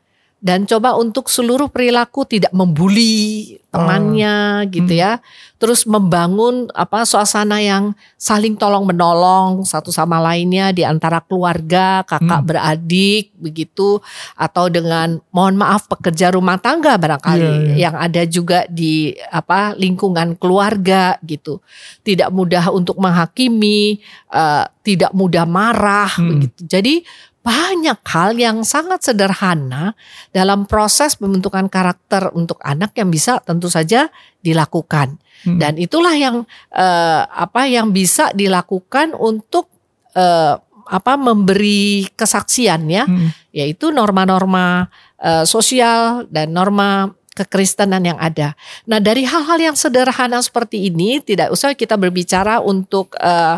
[0.41, 4.69] dan coba untuk seluruh perilaku tidak membuli temannya oh.
[4.73, 5.21] gitu ya.
[5.61, 12.41] Terus membangun apa suasana yang saling tolong menolong satu sama lainnya di antara keluarga, kakak
[12.41, 12.49] hmm.
[12.49, 14.01] beradik begitu
[14.33, 17.77] atau dengan mohon maaf pekerja rumah tangga barangkali yeah, yeah.
[17.77, 21.61] yang ada juga di apa lingkungan keluarga gitu.
[22.01, 24.01] Tidak mudah untuk menghakimi,
[24.33, 26.25] uh, tidak mudah marah hmm.
[26.25, 26.59] begitu.
[26.65, 26.95] Jadi
[27.41, 29.97] banyak hal yang sangat sederhana
[30.29, 34.13] dalam proses pembentukan karakter untuk anak yang bisa tentu saja
[34.45, 35.17] dilakukan
[35.47, 35.59] hmm.
[35.59, 39.67] dan itulah yang uh, apa yang bisa dilakukan untuk
[40.15, 40.59] uh,
[40.91, 43.53] apa memberi kesaksian ya hmm.
[43.55, 44.91] yaitu norma-norma
[45.21, 48.59] uh, sosial dan norma kekristenan yang ada.
[48.83, 53.55] Nah dari hal-hal yang sederhana seperti ini tidak usah kita berbicara untuk uh,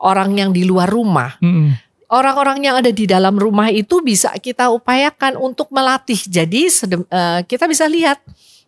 [0.00, 1.36] orang yang di luar rumah.
[1.38, 1.76] Hmm
[2.10, 6.18] orang-orang yang ada di dalam rumah itu bisa kita upayakan untuk melatih.
[6.18, 8.18] Jadi uh, kita bisa lihat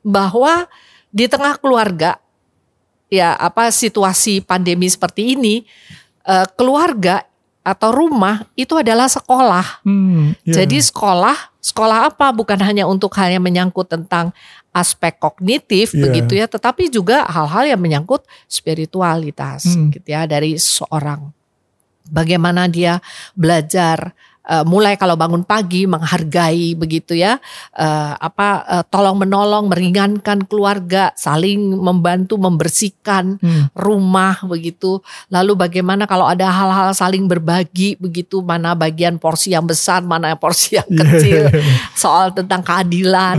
[0.07, 0.71] bahwa
[1.11, 2.22] di tengah keluarga
[3.13, 5.69] ya apa situasi pandemi seperti ini
[6.25, 7.29] uh, keluarga
[7.63, 9.85] atau rumah itu adalah sekolah.
[9.87, 10.65] Hmm, yeah.
[10.65, 14.35] Jadi sekolah, sekolah apa bukan hanya untuk hal yang menyangkut tentang
[14.75, 16.03] aspek kognitif yeah.
[16.09, 19.95] begitu ya, tetapi juga hal-hal yang menyangkut spiritualitas hmm.
[19.95, 21.31] gitu ya dari seorang
[22.11, 22.99] bagaimana dia
[23.39, 24.11] belajar
[24.47, 27.39] uh, mulai kalau bangun pagi menghargai begitu ya.
[27.75, 33.75] Uh, apa uh, tolong menolong meringankan keluarga saling membantu membersihkan hmm.
[33.77, 35.03] rumah begitu.
[35.31, 40.79] Lalu bagaimana kalau ada hal-hal saling berbagi begitu mana bagian porsi yang besar mana porsi
[40.79, 41.49] yang kecil.
[41.95, 43.37] soal tentang keadilan.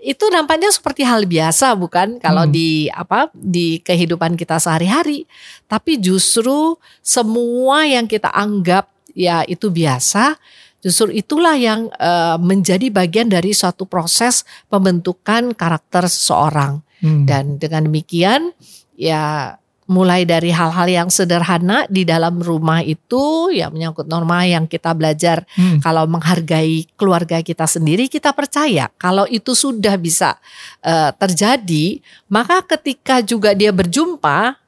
[0.00, 2.20] Itu nampaknya seperti hal biasa bukan?
[2.20, 2.52] Kalau hmm.
[2.52, 5.28] di apa di kehidupan kita sehari-hari.
[5.68, 10.38] Tapi justru semua yang kita anggap ya itu biasa,
[10.78, 16.86] justru itulah yang uh, menjadi bagian dari suatu proses pembentukan karakter seseorang.
[17.02, 17.26] Hmm.
[17.26, 18.54] Dan dengan demikian
[18.94, 19.54] ya
[19.88, 25.48] mulai dari hal-hal yang sederhana di dalam rumah itu ya menyangkut norma yang kita belajar
[25.56, 25.80] hmm.
[25.80, 30.36] kalau menghargai keluarga kita sendiri kita percaya kalau itu sudah bisa
[30.84, 34.60] uh, terjadi maka ketika juga dia berjumpa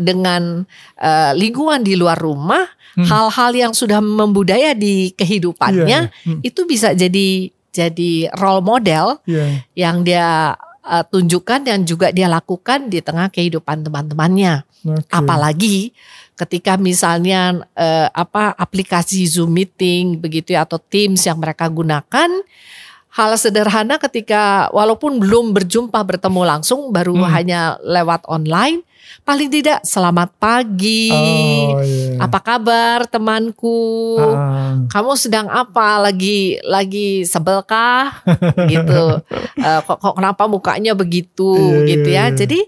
[0.00, 0.64] dengan
[0.96, 2.64] uh, lingkungan di luar rumah
[2.96, 3.04] hmm.
[3.04, 3.62] hal-hal hmm.
[3.68, 6.26] yang sudah membudaya di kehidupannya yeah.
[6.28, 6.40] hmm.
[6.40, 9.64] itu bisa jadi jadi role model yeah.
[9.72, 14.66] yang dia uh, tunjukkan dan juga dia lakukan di tengah kehidupan teman-temannya.
[14.82, 15.14] Okay.
[15.14, 15.76] Apalagi
[16.36, 22.30] ketika misalnya uh, apa aplikasi Zoom meeting begitu ya atau Teams yang mereka gunakan
[23.12, 27.28] hal sederhana ketika walaupun belum berjumpa bertemu langsung baru hmm.
[27.28, 28.80] hanya lewat online
[29.22, 31.12] paling tidak selamat pagi.
[31.12, 32.24] Oh, yeah.
[32.24, 34.16] Apa kabar temanku?
[34.16, 34.88] Uh.
[34.88, 36.00] Kamu sedang apa?
[36.00, 38.24] Lagi lagi sebelkah?
[38.72, 39.20] gitu.
[39.60, 41.52] Uh, kok, kok kenapa mukanya begitu?
[41.84, 42.16] Yeah, gitu ya.
[42.16, 42.28] Yeah.
[42.32, 42.60] Jadi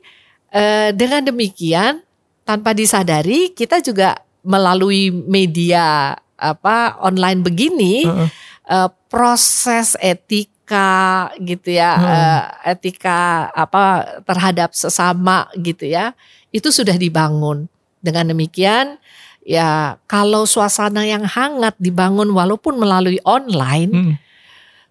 [0.53, 2.05] uh, dengan demikian
[2.45, 8.44] tanpa disadari kita juga melalui media apa online begini uh -uh.
[8.65, 12.09] Uh, proses etik etika gitu ya hmm.
[12.09, 16.17] uh, etika apa terhadap sesama gitu ya
[16.57, 17.69] itu sudah dibangun
[18.01, 18.97] dengan demikian
[19.45, 24.15] ya kalau suasana yang hangat dibangun walaupun melalui online hmm.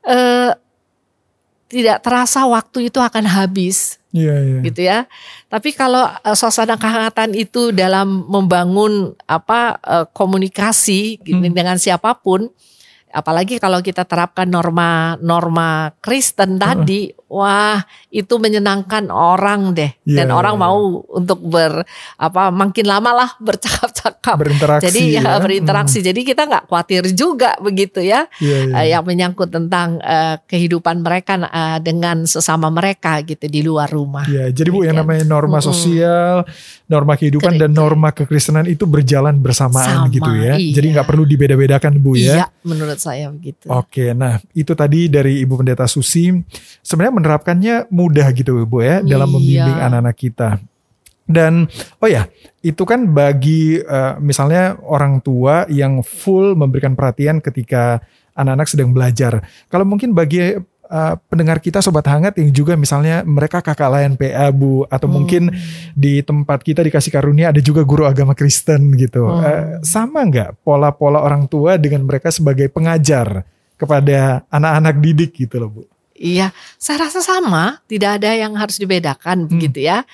[0.06, 0.54] uh,
[1.74, 4.62] tidak terasa waktu itu akan habis yeah, yeah.
[4.62, 5.00] gitu ya
[5.50, 11.50] tapi kalau uh, suasana kehangatan itu dalam membangun apa uh, komunikasi hmm.
[11.50, 12.54] dengan siapa pun
[13.14, 17.14] apalagi kalau kita terapkan norma-norma Kristen tadi.
[17.34, 17.82] Wah
[18.14, 20.64] itu menyenangkan orang deh, yeah, dan orang yeah.
[20.70, 21.82] mau untuk ber
[22.22, 25.98] apa makin lama lah bercakap-cakap, berinteraksi, jadi ya, ya berinteraksi.
[25.98, 26.08] Hmm.
[26.14, 28.78] Jadi kita nggak khawatir juga begitu ya, yeah, yeah.
[28.78, 34.30] Uh, yang menyangkut tentang uh, kehidupan mereka uh, dengan sesama mereka gitu di luar rumah.
[34.30, 35.66] Ya, yeah, jadi bu yang namanya norma hmm.
[35.66, 36.46] sosial,
[36.86, 37.62] norma kehidupan Keren.
[37.66, 40.54] dan norma kekristenan itu berjalan bersamaan Sama, gitu ya.
[40.54, 40.76] Iya.
[40.78, 42.46] Jadi nggak perlu dibeda-bedakan bu ya.
[42.46, 43.66] Iya, menurut saya begitu.
[43.74, 46.30] Oke, nah itu tadi dari Ibu Pendeta Susi.
[46.84, 49.36] Sebenarnya menerapkannya mudah gitu Bu ya dalam iya.
[49.40, 50.50] membimbing anak-anak kita.
[51.24, 51.72] Dan
[52.04, 52.28] oh ya,
[52.60, 58.04] itu kan bagi uh, misalnya orang tua yang full memberikan perhatian ketika
[58.36, 59.40] anak-anak sedang belajar.
[59.72, 60.60] Kalau mungkin bagi
[60.94, 65.16] uh, pendengar kita sobat hangat yang juga misalnya mereka kakak layan PA Bu atau hmm.
[65.16, 65.44] mungkin
[65.96, 69.24] di tempat kita dikasih karunia ada juga guru agama Kristen gitu.
[69.24, 69.40] Hmm.
[69.40, 73.48] Uh, sama nggak pola-pola orang tua dengan mereka sebagai pengajar
[73.80, 75.84] kepada anak-anak didik gitu loh Bu?
[76.24, 79.50] Iya, saya rasa sama, tidak ada yang harus dibedakan hmm.
[79.52, 80.08] begitu ya.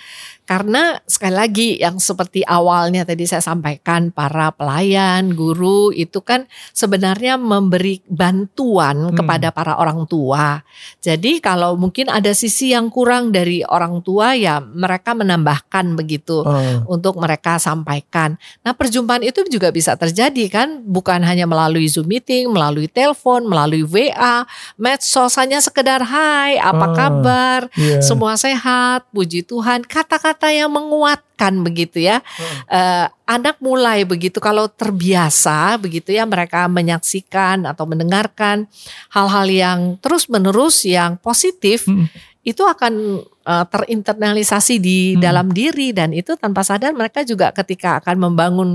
[0.49, 7.38] Karena sekali lagi yang seperti awalnya tadi saya sampaikan para pelayan, guru itu kan sebenarnya
[7.38, 9.17] memberi bantuan hmm.
[9.21, 10.57] kepada para orang tua.
[11.05, 16.81] Jadi kalau mungkin ada sisi yang kurang dari orang tua ya mereka menambahkan begitu oh.
[16.89, 18.33] untuk mereka sampaikan.
[18.65, 23.85] Nah, perjumpaan itu juga bisa terjadi kan bukan hanya melalui Zoom meeting, melalui telepon, melalui
[23.85, 24.49] WA,
[24.81, 26.93] medsos hanya sekedar hai, apa oh.
[26.97, 27.59] kabar?
[27.77, 28.01] Yeah.
[28.01, 29.85] Semua sehat, puji Tuhan.
[29.85, 32.23] Kata-kata kata yang menguatkan begitu ya.
[32.23, 32.56] Hmm.
[32.71, 38.71] Uh, anak mulai begitu kalau terbiasa begitu ya mereka menyaksikan atau mendengarkan
[39.12, 42.08] hal-hal yang terus-menerus yang positif hmm.
[42.47, 45.19] itu akan uh, terinternalisasi di hmm.
[45.19, 48.69] dalam diri dan itu tanpa sadar mereka juga ketika akan membangun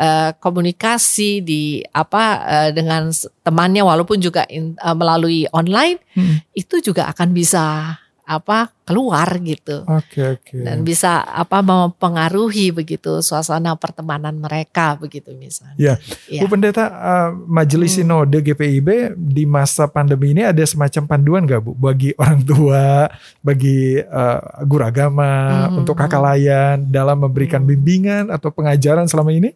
[0.00, 3.12] uh, komunikasi di apa uh, dengan
[3.44, 6.56] temannya walaupun juga in, uh, melalui online hmm.
[6.56, 8.00] itu juga akan bisa
[8.32, 9.86] apa keluar gitu.
[9.86, 10.42] Oke okay, oke.
[10.42, 10.62] Okay.
[10.66, 15.78] Dan bisa apa mempengaruhi begitu suasana pertemanan mereka begitu misalnya.
[15.78, 15.94] Ya.
[16.28, 16.42] ya.
[16.42, 17.98] Bu Pendeta uh, Majelis hmm.
[18.02, 23.06] Sinode GPIB di masa pandemi ini ada semacam panduan gak Bu bagi orang tua,
[23.40, 25.78] bagi uh, guru agama hmm.
[25.84, 27.70] untuk kakak layan dalam memberikan hmm.
[27.70, 29.54] bimbingan atau pengajaran selama ini?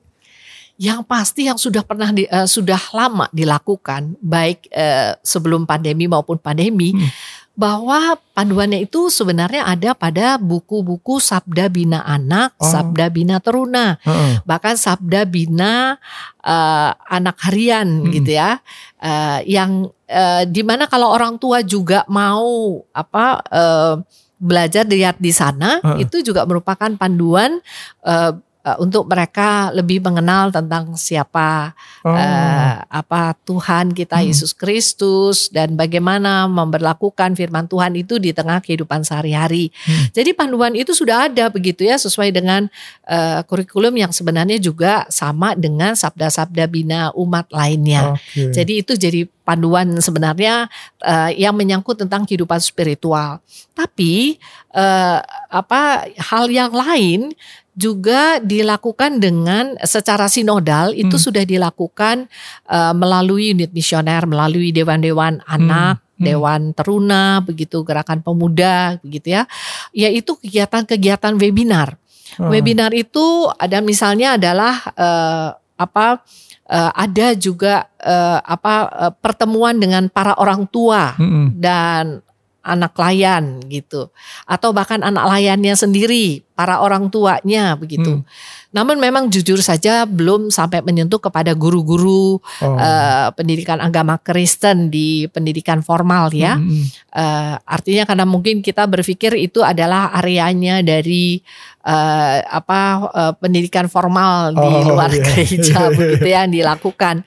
[0.77, 6.37] Yang pasti yang sudah pernah di, uh, sudah lama dilakukan baik uh, sebelum pandemi maupun
[6.37, 12.69] pandemi hmm bahwa panduannya itu sebenarnya ada pada buku-buku Sabda Bina Anak, oh.
[12.69, 14.45] Sabda Bina Teruna, uh-uh.
[14.45, 15.97] bahkan Sabda Bina
[16.45, 18.13] uh, Anak Harian hmm.
[18.13, 18.61] gitu ya,
[19.01, 23.95] uh, yang uh, di mana kalau orang tua juga mau apa uh,
[24.37, 25.97] belajar lihat di sana, uh-uh.
[25.97, 27.57] itu juga merupakan panduan
[28.05, 31.71] uh, uh, untuk mereka lebih mengenal tentang siapa
[32.03, 32.11] oh.
[32.11, 34.27] uh, apa Tuhan kita hmm.
[34.27, 39.71] Yesus Kristus dan bagaimana memperlakukan firman Tuhan itu di tengah kehidupan sehari-hari.
[39.87, 40.11] Hmm.
[40.11, 42.67] Jadi panduan itu sudah ada begitu ya sesuai dengan
[43.07, 48.19] uh, kurikulum yang sebenarnya juga sama dengan sabda-sabda bina umat lainnya.
[48.19, 48.51] Okay.
[48.51, 50.67] Jadi itu jadi panduan sebenarnya
[51.07, 53.39] uh, yang menyangkut tentang kehidupan spiritual.
[53.79, 54.43] Tapi
[54.75, 57.31] uh, apa hal yang lain
[57.77, 61.25] juga dilakukan dengan secara sinodal itu Hmm.
[61.29, 62.27] sudah dilakukan
[62.67, 66.25] eh, melalui unit misioner, melalui dewan-dewan anak, Hmm.
[66.25, 69.45] dewan teruna, begitu gerakan pemuda, begitu ya.
[69.93, 72.01] Yaitu kegiatan-kegiatan webinar.
[72.41, 72.49] Oh.
[72.49, 76.25] Webinar itu ada misalnya adalah eh, apa
[76.67, 81.61] eh, ada juga eh, apa eh, pertemuan dengan para orang tua Mm-mm.
[81.61, 82.25] dan
[82.67, 84.11] anak layan gitu
[84.45, 88.21] atau bahkan anak layannya sendiri para orang tuanya begitu.
[88.21, 88.25] Hmm.
[88.73, 92.77] Namun memang jujur saja belum sampai menyentuh kepada guru-guru Oh.
[92.81, 96.57] eh, pendidikan agama Kristen di pendidikan formal ya.
[96.57, 96.89] Mm-mm.
[97.13, 101.45] Eh, artinya karena mungkin kita berpikir itu adalah areanya dari
[101.85, 102.81] eh, apa
[103.13, 105.23] eh, pendidikan formal di Oh, luar iya.
[105.23, 107.21] gereja begitu ya, yang dilakukan.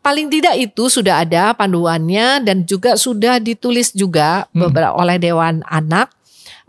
[0.00, 4.66] Paling tidak itu sudah ada panduannya dan juga sudah ditulis juga Hmm.
[4.68, 6.08] beberapa oleh Dewan Anak.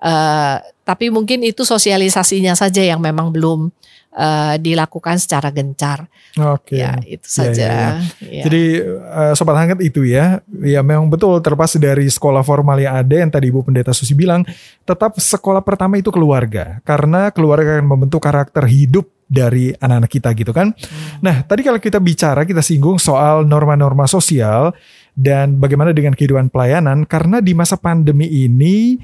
[0.02, 3.72] Eh, tapi mungkin itu sosialisasinya saja yang memang belum
[4.12, 6.04] eh, dilakukan secara gencar.
[6.36, 6.76] Oke.
[6.76, 7.64] Ya itu Ya, saja.
[7.64, 7.88] ya,
[8.20, 8.44] Ya.
[8.44, 13.16] Jadi eh, sobat hangat itu ya, ya memang betul terlepas dari sekolah formal yang ada
[13.24, 14.44] yang tadi Ibu Pendeta Susi bilang,
[14.84, 20.52] tetap sekolah pertama itu keluarga karena keluarga akan membentuk karakter hidup dari anak-anak kita gitu
[20.52, 20.76] kan.
[21.24, 24.76] Nah, tadi kalau kita bicara kita singgung soal norma-norma sosial
[25.16, 29.00] dan bagaimana dengan kehidupan pelayanan karena di masa pandemi ini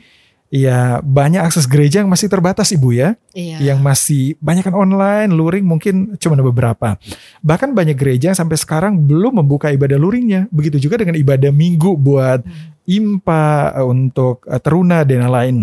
[0.48, 3.72] ya banyak akses gereja yang masih terbatas Ibu ya Iya.
[3.72, 6.96] yang masih banyak kan online, luring mungkin cuma ada beberapa.
[7.44, 10.48] Bahkan banyak gereja yang sampai sekarang belum membuka ibadah luringnya.
[10.52, 12.44] Begitu juga dengan ibadah minggu buat
[12.88, 15.56] impa eh, untuk eh, teruna dan lain.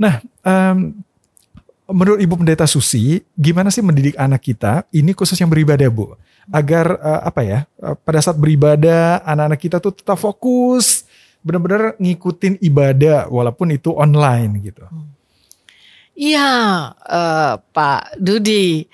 [0.00, 1.04] Nah, em,
[1.90, 4.88] menurut Ibu Pendeta Susi, gimana sih mendidik anak kita?
[4.88, 6.16] Ini khusus yang beribadah, Bu.
[6.48, 7.58] Agar eh, apa ya?
[7.64, 11.04] eh, pada saat beribadah anak-anak kita tuh tetap fokus
[11.44, 14.84] benar-benar ngikutin ibadah walaupun itu online gitu.
[16.16, 16.52] Iya,
[17.04, 18.88] eh, Pak Dudi.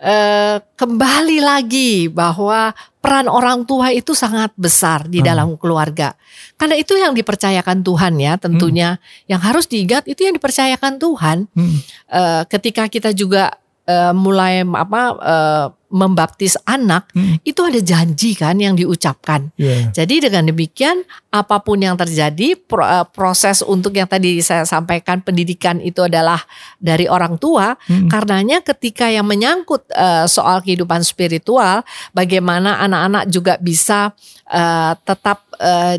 [0.00, 2.72] Eh, kembali lagi bahwa
[3.04, 5.28] peran orang tua itu sangat besar di Hmm.
[5.28, 6.16] dalam keluarga.
[6.56, 8.96] Karena itu yang dipercayakan Tuhan ya, tentunya.
[9.28, 11.38] Yang harus diingat itu yang dipercayakan Tuhan.
[11.52, 11.78] Hmm.
[12.08, 13.52] Eh, ketika kita juga
[13.84, 17.42] eh, mulai apa eh, membaptis anak, Hmm.
[17.42, 19.50] itu ada janji kan yang diucapkan.
[19.58, 19.90] Iya.
[19.90, 21.02] Jadi dengan demikian
[21.34, 26.38] apa pun yang terjadi pro- eh, proses untuk yang tadi saya sampaikan pendidikan itu adalah
[26.78, 27.74] dari orang tua.
[27.90, 28.06] Hmm.
[28.06, 31.82] Karenanya ketika yang menyangkut eh, soal kehidupan spiritual,
[32.14, 34.14] bagaimana anak-anak juga bisa
[34.46, 35.50] eh, tetap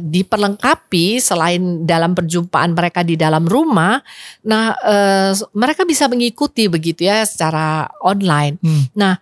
[0.02, 4.02] diperlengkapi selain dalam perjumpaan mereka di dalam rumah.
[4.42, 4.74] Nah
[5.54, 8.58] mereka bisa mengikuti begitu ya secara online.
[8.58, 8.90] Hmm.
[8.98, 9.22] Nah,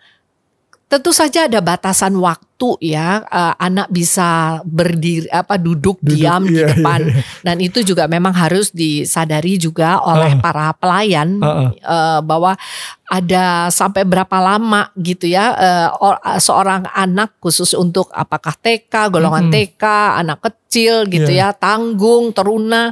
[0.90, 2.50] tentu saja ada batasan waktu
[2.82, 3.24] ya.
[3.24, 7.22] Eh, anak bisa berdiri apa duduk, Duduk, diam di iya, depan iya.
[7.40, 10.42] dan itu juga memang harus disadari juga oleh Ah.
[10.42, 11.70] para pelayan Ah, ah.
[11.72, 12.58] eh, bahwa
[13.08, 15.56] ada sampai berapa lama gitu ya
[15.98, 19.56] or- seorang anak khusus untuk apakah TK, golongan Mm-mm.
[19.56, 19.84] TK,
[20.20, 21.54] anak kecil gitu Iya.
[21.54, 22.92] ya, tanggung, teruna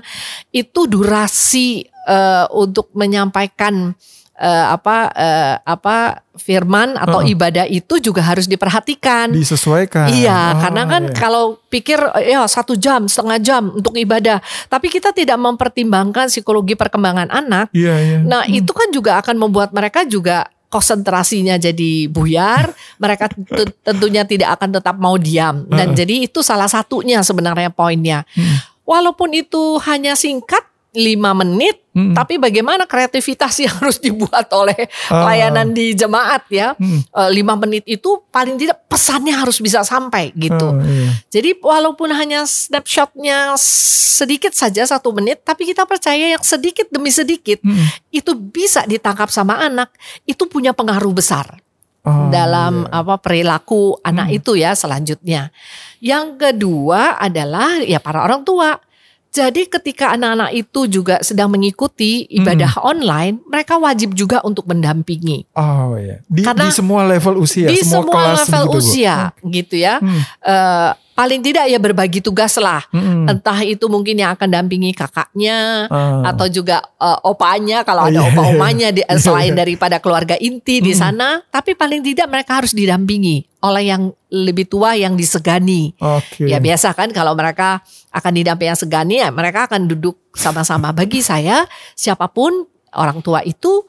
[0.49, 3.91] itu durasi eh, untuk menyampaikan
[4.37, 7.33] eh, apa eh, apa firman atau Uh-uh.
[7.33, 9.33] ibadah itu juga harus diperhatikan.
[9.33, 10.13] disesuaikan.
[10.13, 11.15] Iya, Oh, karena kan iya.
[11.17, 14.37] kalau pikir ya satu jam, setengah jam untuk ibadah,
[14.69, 17.73] tapi kita tidak mempertimbangkan psikologi perkembangan anak.
[17.73, 18.17] Iya, iya.
[18.21, 22.69] Nah itu kan juga akan membuat mereka juga konsentrasinya jadi buyar,
[23.03, 25.65] mereka te- tentunya tidak akan tetap mau diam.
[25.65, 25.97] Dan Uh-uh.
[25.97, 28.27] jadi itu salah satunya sebenarnya poinnya.
[28.37, 28.61] Hmm.
[28.87, 31.03] Walaupun itu hanya singkat 5
[31.35, 32.15] menit, Mm-mm.
[32.15, 35.23] tapi bagaimana kreativitas yang harus dibuat oleh Ah.
[35.23, 36.73] pelayanan di jemaat ya.
[36.79, 40.67] Eh, lima menit itu paling tidak pesannya harus bisa sampai gitu.
[40.67, 41.11] Oh, iya.
[41.29, 43.53] Jadi walaupun hanya snapshotnya
[44.17, 47.85] sedikit saja satu menit, tapi kita percaya yang sedikit demi sedikit Mm.
[48.11, 51.61] itu bisa ditangkap sama anak, itu punya pengaruh besar
[52.01, 53.03] Oh, dalam iya.
[53.03, 54.37] apa perilaku anak Hmm.
[54.39, 55.51] itu ya selanjutnya.
[55.99, 58.79] Yang kedua adalah ya para orang tua.
[59.37, 65.93] Jadi ketika anak-anak itu juga sedang mengikuti ibadah online, mereka wajib juga untuk mendampingi Oh
[65.93, 66.25] iya.
[66.25, 68.79] Di, Karena di semua level usia, di semua, semua kelas level begitu, Bu.
[68.81, 69.15] usia
[69.45, 69.95] gitu ya.
[70.01, 70.21] Hmm.
[70.41, 72.85] Eh, paling tidak ya berbagi tugas lah.
[72.93, 73.25] Mm-mm.
[73.25, 76.29] Entah itu mungkin yang akan dampingi kakaknya Ah.
[76.29, 78.41] atau juga eh, opanya kalau Oh, ada iya, iya.
[78.47, 81.01] omanya di- Iya, selain daripada keluarga inti di Hmm.
[81.01, 85.97] sana, tapi paling tidak mereka harus didampingi oleh yang lebih tua yang disegani.
[85.97, 86.45] Oke.
[86.45, 90.93] Ya biasa kan kalau mereka akan didampingi yang segani ya mereka akan duduk sama-sama.
[90.93, 92.53] Bagi saya siapa pun
[92.93, 93.81] orang tua itu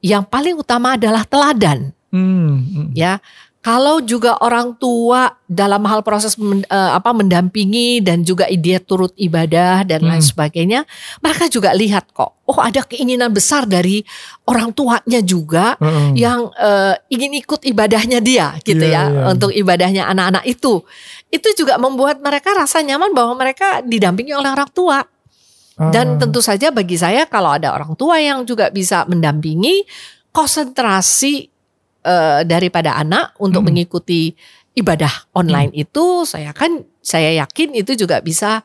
[0.00, 2.86] yang paling utama adalah teladan Hmm, hmm.
[2.92, 3.20] ya.
[3.62, 9.14] Kalau juga orang tua dalam hal proses men, uh, apa mendampingi dan juga dia turut
[9.14, 10.30] ibadah dan lain Hmm.
[10.34, 10.80] sebagainya,
[11.22, 14.02] mereka juga lihat kok, oh ada keinginan besar dari
[14.50, 16.18] orang tuanya juga Heeh.
[16.18, 19.22] yang eh, ingin ikut ibadahnya dia gitu Iya, ya iya.
[19.30, 20.82] untuk ibadahnya anak-anak itu.
[21.30, 25.06] Itu juga membuat mereka rasa nyaman bahwa mereka didampingi oleh orang tua.
[25.78, 26.18] Dan Ah.
[26.18, 29.86] tentu saja bagi saya kalau ada orang tua yang juga bisa mendampingi
[30.34, 31.51] konsentrasi
[32.02, 33.72] eh, daripada anak untuk Hmm.
[33.72, 34.34] mengikuti
[34.74, 38.62] ibadah online itu saya kan saya yakin itu juga bisa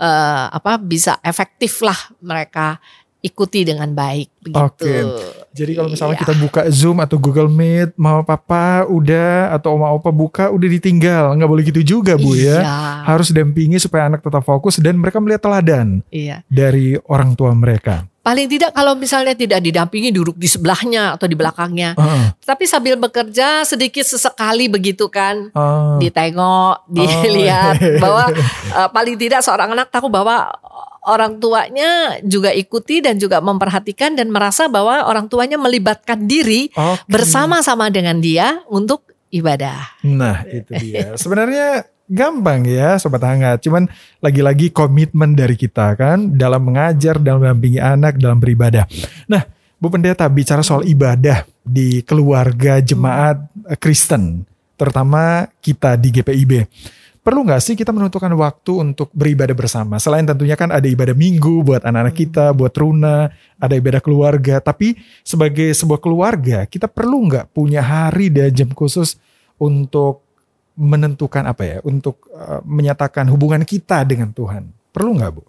[0.00, 2.80] eh, apa bisa efektif lah mereka
[3.20, 4.64] ikuti dengan baik begitu.
[4.64, 4.96] Oke.
[5.52, 6.22] Jadi kalau misalnya Iya.
[6.24, 11.36] kita buka Zoom atau Google Meet, mama papa udah atau oma opa buka udah ditinggal,
[11.36, 12.64] nggak boleh gitu juga bu ya.
[12.64, 16.40] Iya, Harus dampingi supaya anak tetap fokus dan mereka melihat teladan iya.
[16.48, 18.08] dari orang tua mereka.
[18.20, 21.96] Paling tidak kalau misalnya tidak didampingi duduk di sebelahnya atau di belakangnya.
[21.96, 22.24] Heeh.
[22.44, 25.48] Tapi sambil bekerja sedikit sesekali begitu kan.
[25.56, 25.96] Ah.
[25.96, 27.96] Ditengok, dilihat iya.
[28.04, 28.28] bahwa
[28.76, 30.52] eh, paling tidak seorang anak tahu bahwa
[31.08, 37.08] orang tuanya juga ikuti dan juga memperhatikan dan merasa bahwa orang tuanya melibatkan diri Oke.
[37.08, 40.04] bersama-sama dengan dia untuk ibadah.
[40.04, 41.14] Nah itu dia.
[41.22, 43.62] Sebenarnya gampang ya sobat hangat.
[43.62, 43.86] Cuman
[44.18, 48.84] lagi-lagi komitmen dari kita kan dalam mengajar, dalam mendampingi anak, dalam beribadah.
[49.30, 49.46] Nah
[49.80, 54.44] Bu Pendeta bicara soal ibadah di keluarga jemaat eh, Kristen,
[54.76, 56.52] terutama kita di GPIB.
[57.20, 60.00] Perlu nggak sih kita menentukan waktu untuk beribadah bersama?
[60.00, 63.28] Selain tentunya kan ada ibadah minggu buat anak-anak kita, buat Runa,
[63.60, 64.56] ada ibadah keluarga.
[64.56, 69.20] Tapi sebagai sebuah keluarga, kita perlu nggak punya hari dan jam khusus
[69.60, 70.24] untuk
[70.80, 74.72] menentukan apa ya, untuk uh, menyatakan hubungan kita dengan Tuhan.
[74.90, 75.44] Perlu nggak bu?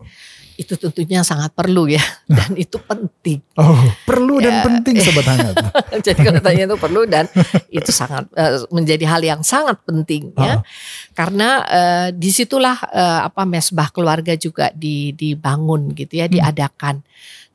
[0.54, 3.42] Itu tentunya sangat perlu ya dan itu penting.
[3.58, 3.74] Oh,
[4.06, 4.64] perlu dan Ya.
[4.68, 5.56] penting sobat hangat.
[6.06, 7.26] Jadi kalau tanya itu perlu dan
[7.74, 10.60] itu sangat eh, menjadi hal yang sangat penting ya.
[10.60, 10.62] Ah.
[11.18, 16.36] Karena eh, di situlah eh, apa mesbah keluarga juga di, dibangun gitu ya, Hmm.
[16.38, 16.96] diadakan.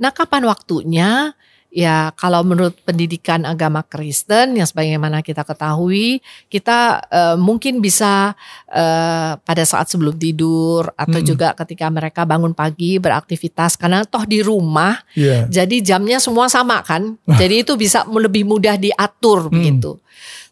[0.02, 1.30] Nah, kapan waktunya?
[1.76, 8.32] Ya, kalau menurut pendidikan agama Kristen yang sebagaimana kita ketahui, kita eh, mungkin bisa
[8.64, 11.28] eh, pada saat sebelum tidur atau Mm-mm.
[11.28, 15.52] juga ketika mereka bangun pagi beraktivitas karena toh di rumah Iya.
[15.52, 17.20] jadi jamnya semua sama kan.
[17.36, 19.52] Jadi itu bisa lebih mudah diatur Hmm.
[19.52, 20.00] begitu.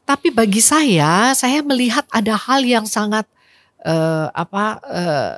[0.04, 3.24] Tapi bagi saya, saya melihat ada hal yang sangat
[3.80, 5.32] eh, apa eh,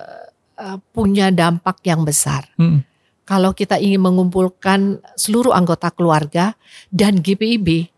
[0.66, 2.50] eh, punya dampak yang besar.
[2.58, 2.82] Hmm.
[3.26, 6.54] Kalau kita ingin mengumpulkan seluruh anggota keluarga
[6.88, 7.90] dan GPIB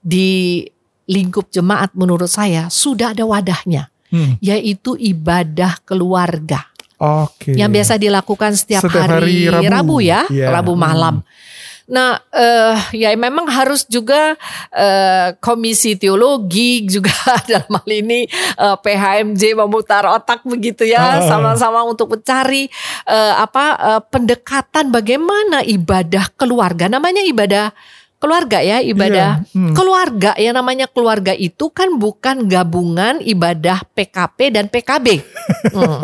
[0.00, 0.64] di
[1.04, 4.38] lingkup jemaat menurut saya sudah ada wadahnya Hmm.
[4.38, 7.50] yaitu ibadah keluarga Oke.
[7.50, 9.98] yang biasa dilakukan setiap, Setiap hari hari, Rabu.
[9.98, 10.54] ya, Iya.
[10.54, 11.26] Rabu malam.
[11.84, 14.40] Nah, eh, ya memang harus juga
[14.72, 17.12] eh, komisi teologi juga
[17.44, 18.24] dalam hal ini
[18.56, 21.28] eh, PHMJ memutar otak begitu ya, Ah.
[21.28, 22.72] sama-sama untuk mencari
[23.04, 26.88] eh, apa eh, pendekatan bagaimana ibadah keluarga.
[26.88, 27.76] Namanya ibadah
[28.16, 29.52] keluarga ya, ibadah Iya.
[29.52, 29.76] Hmm.
[29.76, 35.06] keluarga ya namanya keluarga itu kan bukan gabungan ibadah PKP dan PKB.
[35.74, 36.00] Hmm.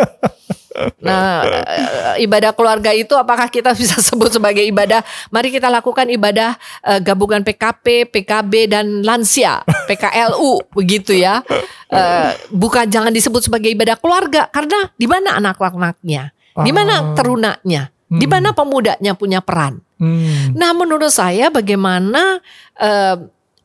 [1.03, 5.03] Nah, eh, ibadah keluarga itu apakah kita bisa sebut sebagai ibadah?
[5.29, 6.55] Mari kita lakukan ibadah
[6.87, 11.43] eh, gabungan PKP, PKB dan lansia, PKLU begitu ya.
[11.91, 16.31] Eh, bukan jangan disebut sebagai ibadah keluarga karena di mana anak-anaknya?
[16.61, 16.75] Di Ah.
[16.75, 17.83] mana terunanya?
[18.11, 18.33] Di Hmm.
[18.35, 19.79] mana pemudanya punya peran?
[19.99, 20.51] Hmm.
[20.59, 22.43] Nah, menurut saya bagaimana
[22.75, 23.17] eh,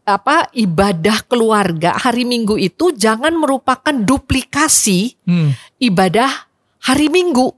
[0.05, 5.57] apa ibadah keluarga hari Minggu itu jangan merupakan duplikasi Hmm.
[5.81, 6.29] ibadah
[6.86, 7.49] hari Minggu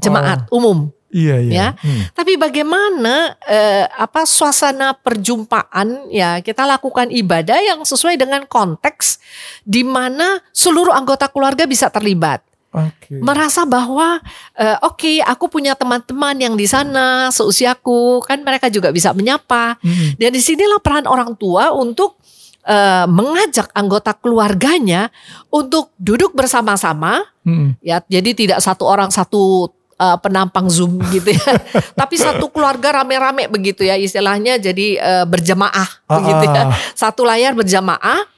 [0.00, 0.88] jemaat umum.
[1.12, 1.52] Iya iya.
[1.52, 1.66] Ya.
[1.76, 2.08] Hmm.
[2.16, 9.20] Tapi bagaimana eh, apa suasana perjumpaan ya kita lakukan ibadah yang sesuai dengan konteks
[9.60, 12.40] di mana seluruh anggota keluarga bisa terlibat
[12.72, 13.20] Oke.
[13.20, 14.24] merasa bahwa
[14.56, 20.16] eh, oke aku punya teman-teman yang di sana seusiaku kan mereka juga bisa menyapa Hmm.
[20.16, 22.16] dan di sinilah peran orang tua untuk
[22.62, 25.10] eh, mengajak anggota keluarganya
[25.48, 27.74] untuk duduk bersama-sama Hmm.
[27.82, 29.66] ya jadi tidak satu orang satu
[29.98, 31.42] eh, penampang zoom gitu ya
[32.00, 36.74] tapi satu keluarga rame-rame begitu ya istilahnya jadi eh, berjamaah Ah, begitu ya ah.
[36.94, 38.30] satu layar berjamaah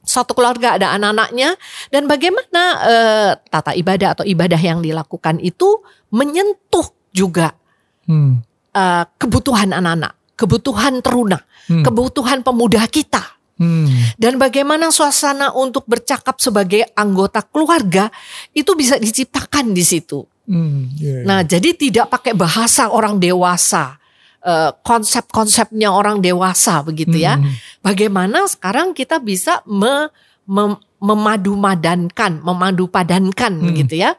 [0.00, 1.58] satu keluarga ada anak-anaknya
[1.90, 7.58] dan bagaimana eh, tata ibadah atau ibadah yang dilakukan itu menyentuh juga
[8.06, 8.40] Hmm.
[8.72, 11.84] eh, kebutuhan anak-anak, kebutuhan teruna, Hmm.
[11.84, 13.36] kebutuhan pemuda kita.
[13.58, 14.14] Hmm.
[14.14, 18.06] Dan bagaimana suasana untuk bercakap sebagai anggota keluarga
[18.54, 20.22] itu bisa diciptakan di situ.
[20.46, 20.88] Hmm.
[20.94, 21.26] Iya, iya.
[21.26, 23.98] Nah, jadi tidak pakai bahasa orang dewasa,
[24.40, 27.36] eh, konsep-konsepnya orang dewasa begitu ya.
[27.36, 27.50] Hmm.
[27.82, 30.08] bagaimana sekarang kita bisa me,
[30.46, 33.74] mem, memadu-madankan, memadu-padankan hmm.
[33.84, 34.14] gitu ya.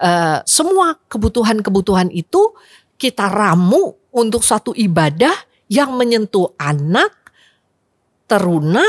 [0.00, 2.56] Uh, semua kebutuhan-kebutuhan itu
[2.96, 5.32] kita ramu untuk suatu ibadah
[5.68, 7.19] yang menyentuh anak,
[8.30, 8.86] teruna,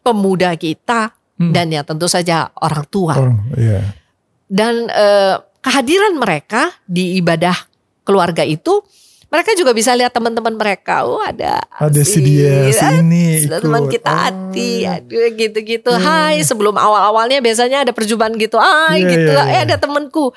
[0.00, 1.52] pemuda kita, hmm.
[1.52, 3.20] dan ya tentu saja orang tua.
[3.20, 3.84] Oh, yeah.
[4.48, 7.52] Dan uh, kehadiran mereka di ibadah
[8.08, 8.80] keluarga itu
[9.28, 11.04] mereka juga bisa lihat teman-teman mereka.
[11.04, 14.96] Oh ada ada si, dia, si ini, teman kita hati, oh.
[14.96, 15.92] aduh gitu-gitu.
[15.92, 16.00] Hmm.
[16.00, 18.56] Hai, sebelum awal-awalnya biasanya ada perjumpaan gitu.
[18.56, 19.32] Hai, yeah, gitu.
[19.36, 19.60] Yeah, yeah.
[19.60, 20.32] Eh ada temanku.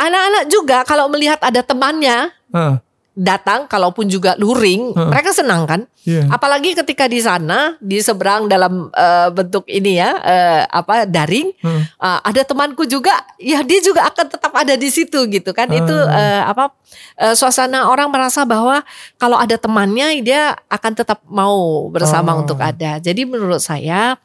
[0.00, 2.80] Anak-anak juga kalau melihat ada temannya, uh
[3.12, 5.12] datang kalaupun juga luring uh.
[5.12, 6.24] mereka senang kan yeah.
[6.32, 11.84] apalagi ketika di sana di seberang dalam uh, bentuk ini ya uh, apa daring uh.
[12.00, 15.76] Uh, ada temanku juga ya dia juga akan tetap ada di situ gitu kan uh.
[15.76, 16.72] itu uh, apa
[17.20, 18.80] uh, suasana orang merasa bahwa
[19.20, 22.40] kalau ada temannya dia akan tetap mau bersama uh.
[22.40, 24.16] untuk ada jadi menurut saya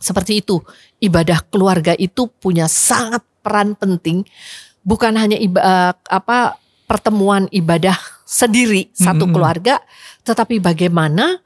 [0.00, 0.56] seperti itu
[1.04, 4.24] ibadah keluarga itu punya sangat peran penting
[4.80, 6.59] bukan hanya iba, apa
[6.90, 7.94] pertemuan ibadah
[8.26, 9.34] sendiri satu -hmm.
[9.38, 9.78] keluarga,
[10.26, 11.38] tetapi bagaimana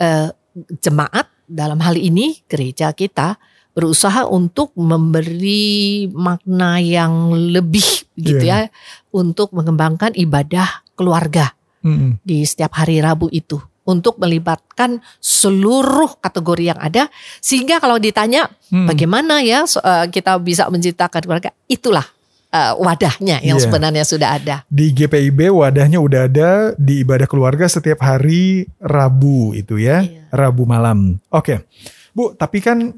[0.00, 0.32] uh,
[0.80, 3.36] jemaat dalam hal ini gereja kita
[3.76, 7.84] berusaha untuk memberi makna yang lebih
[8.16, 8.68] gitu yeah.
[8.68, 8.72] ya
[9.12, 11.52] untuk mengembangkan ibadah keluarga
[11.84, 12.24] -hmm.
[12.24, 17.10] di setiap hari Rabu itu untuk melibatkan seluruh kategori yang ada
[17.42, 18.86] sehingga kalau ditanya hmm.
[18.86, 22.06] bagaimana ya eh, kita bisa menciptakan keluarga itulah
[22.52, 23.64] uh, wadahnya yang yeah.
[23.64, 24.56] sebenarnya sudah ada.
[24.68, 30.28] Di GPIB wadahnya udah ada di ibadah keluarga setiap hari Rabu itu ya, yeah.
[30.30, 31.18] Rabu malam.
[31.32, 31.42] Oke.
[31.42, 31.58] Okay.
[32.12, 32.92] Bu, tapi kan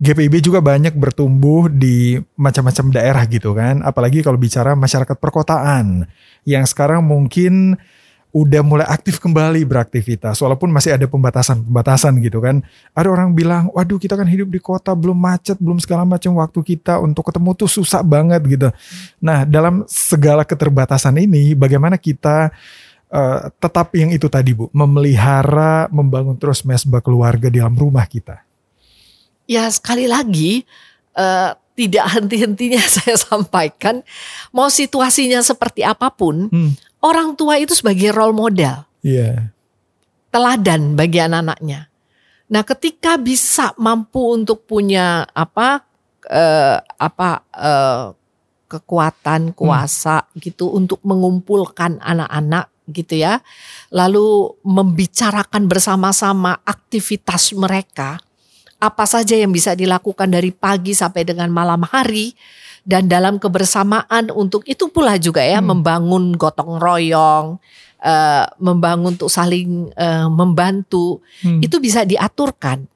[0.00, 6.08] GPIB juga banyak bertumbuh di macam-macam daerah gitu kan, apalagi kalau bicara masyarakat perkotaan
[6.48, 7.76] yang sekarang mungkin
[8.30, 12.62] udah mulai aktif kembali beraktivitas walaupun masih ada pembatasan-pembatasan gitu kan.
[12.94, 16.62] Ada orang bilang, "Waduh, kita kan hidup di kota, belum macet, belum segala macam waktu
[16.62, 18.68] kita untuk ketemu tuh susah banget gitu."
[19.18, 22.54] Nah, dalam segala keterbatasan ini bagaimana kita
[23.10, 28.46] uh, tetap yang itu tadi, Bu, memelihara, membangun terus mesbah keluarga di dalam rumah kita?
[29.50, 30.62] Ya, sekali lagi
[31.18, 34.06] uh, tidak henti-hentinya saya sampaikan,
[34.54, 38.84] mau situasinya seperti apa pun, hmm orang tua itu sebagai role model.
[39.00, 39.52] Yeah.
[40.30, 41.90] Teladan bagi anak-anaknya.
[42.50, 45.82] Nah, ketika bisa mampu untuk punya apa
[46.26, 48.04] uh, apa uh,
[48.70, 50.38] kekuatan, kuasa hmm.
[50.38, 53.42] gitu untuk mengumpulkan anak-anak gitu ya.
[53.90, 58.22] Lalu membicarakan bersama-sama aktivitas mereka.
[58.80, 62.32] Apa saja yang bisa dilakukan dari pagi sampai dengan malam hari
[62.90, 65.70] dan dalam kebersamaan untuk itu pula juga ya hmm.
[65.70, 67.62] membangun gotong royong,
[68.02, 71.62] uh, membangun untuk saling uh, membantu hmm.
[71.62, 72.90] itu bisa diaturkan.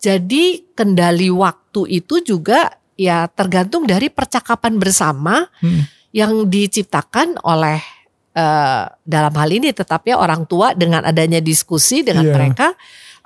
[0.00, 6.12] Jadi kendali waktu itu juga ya tergantung dari percakapan bersama hmm.
[6.16, 7.84] yang diciptakan oleh
[8.32, 12.32] uh, dalam hal ini tetapnya orang tua dengan adanya diskusi dengan yeah.
[12.32, 12.72] mereka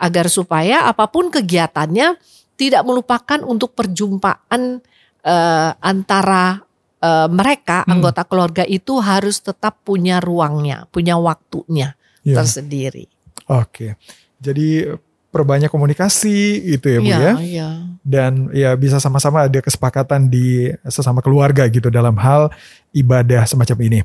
[0.03, 2.19] agar supaya apa pun kegiatannya
[2.59, 4.83] tidak melupakan untuk perjumpaan
[5.25, 6.63] uh, antara
[7.03, 7.93] uh, mereka hmm.
[7.99, 12.39] anggota keluarga itu harus tetap punya ruangnya, punya waktunya yeah.
[12.39, 13.07] tersendiri.
[13.49, 13.97] Oke,
[14.43, 14.99] jadi
[15.29, 17.69] perbanyak komunikasi gitu ya bu ya, ya.
[18.01, 22.49] dan ya bisa sama-sama ada kesepakatan di sesama keluarga gitu dalam hal
[22.97, 24.01] ibadah semacam ini.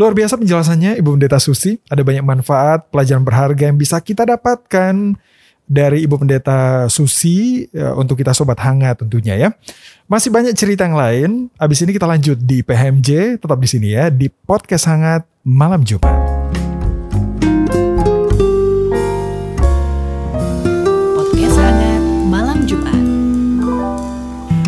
[0.00, 5.20] Luar biasa penjelasannya Ibu Pendeta Susi, ada banyak manfaat, pelajaran berharga yang bisa kita dapatkan
[5.66, 9.48] dari Ibu Pendeta Susi ya, untuk kita sobat hangat tentunya ya.
[10.06, 11.30] Masih banyak cerita yang lain.
[11.58, 16.21] Abis ini kita lanjut di PHMJ, tetap di sini ya di podcast hangat malam Jumat.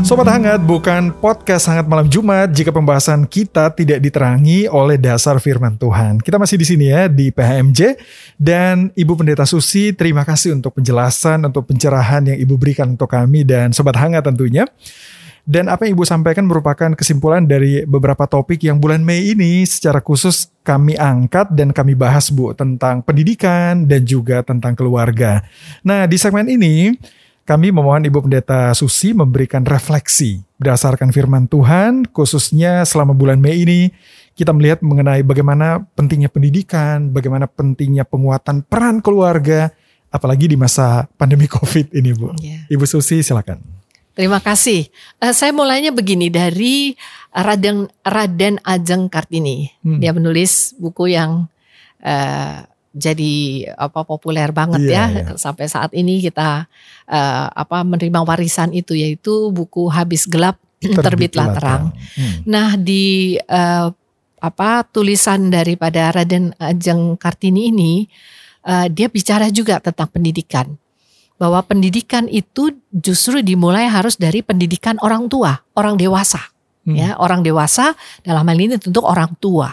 [0.04, 5.80] Sobat Hangat, bukan podcast Hangat Malam Jumat jika pembahasan kita tidak diterangi oleh dasar firman
[5.80, 6.20] Tuhan.
[6.20, 7.96] Kita masih di sini ya di PHMJ
[8.36, 13.48] dan Ibu Pendeta Susi, terima kasih untuk penjelasan, untuk pencerahan yang Ibu berikan untuk kami
[13.48, 14.68] dan Sobat Hangat tentunya.
[15.48, 20.04] Dan apa yang Ibu sampaikan merupakan kesimpulan dari beberapa topik yang bulan Mei ini secara
[20.04, 25.40] khusus kami angkat dan kami bahas Bu tentang pendidikan dan juga tentang keluarga.
[25.80, 26.92] Nah, di segmen ini
[27.44, 33.92] kami memohon Ibu Pendeta Susi memberikan refleksi berdasarkan firman Tuhan, khususnya selama bulan Mei ini
[34.34, 39.70] kita melihat mengenai bagaimana pentingnya pendidikan, bagaimana pentingnya penguatan peran keluarga,
[40.08, 42.32] apalagi di masa pandemi COVID ini, Bu.
[42.40, 42.66] Yeah.
[42.72, 43.60] Ibu Susi, silakan.
[44.14, 44.88] Terima kasih.
[45.18, 46.94] Uh, saya mulainya begini dari
[47.34, 49.74] Raden Raden Ajeng Kartini.
[49.82, 49.98] Hmm.
[49.98, 51.50] Dia menulis buku yang
[51.98, 52.58] uh,
[52.94, 53.34] jadi
[53.74, 55.24] apa populer banget Iya, ya iya.
[55.34, 56.70] sampai saat ini kita
[57.10, 61.82] eh, apa menerima warisan itu yaitu buku habis gelap terbitlah terang.
[62.14, 62.46] Hmm.
[62.46, 63.88] Nah di eh,
[64.38, 68.06] apa tulisan daripada Raden Ajeng Kartini ini
[68.62, 70.78] eh, dia bicara juga tentang pendidikan
[71.34, 77.00] bahwa pendidikan itu justru dimulai harus dari pendidikan orang tua orang dewasa Hmm.
[77.00, 79.72] ya orang dewasa dalam hal ini tentu orang tua.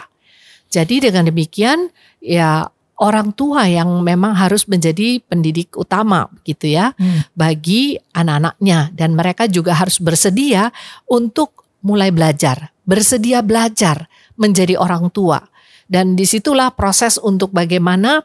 [0.72, 1.92] Jadi dengan demikian
[2.24, 2.64] ya
[3.02, 7.26] orang tua yang memang harus menjadi pendidik utama gitu ya Hmm.
[7.34, 10.70] bagi anak-anaknya dan mereka juga harus bersedia
[11.10, 14.06] untuk mulai belajar, bersedia belajar
[14.38, 15.42] menjadi orang tua.
[15.90, 18.22] Dan di situlah proses untuk bagaimana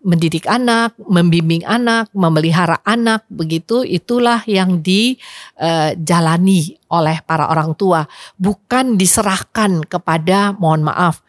[0.00, 8.08] mendidik anak, membimbing anak, memelihara anak, begitu itulah yang dijalani oleh para orang tua,
[8.40, 11.20] bukan diserahkan kepada mohon maaf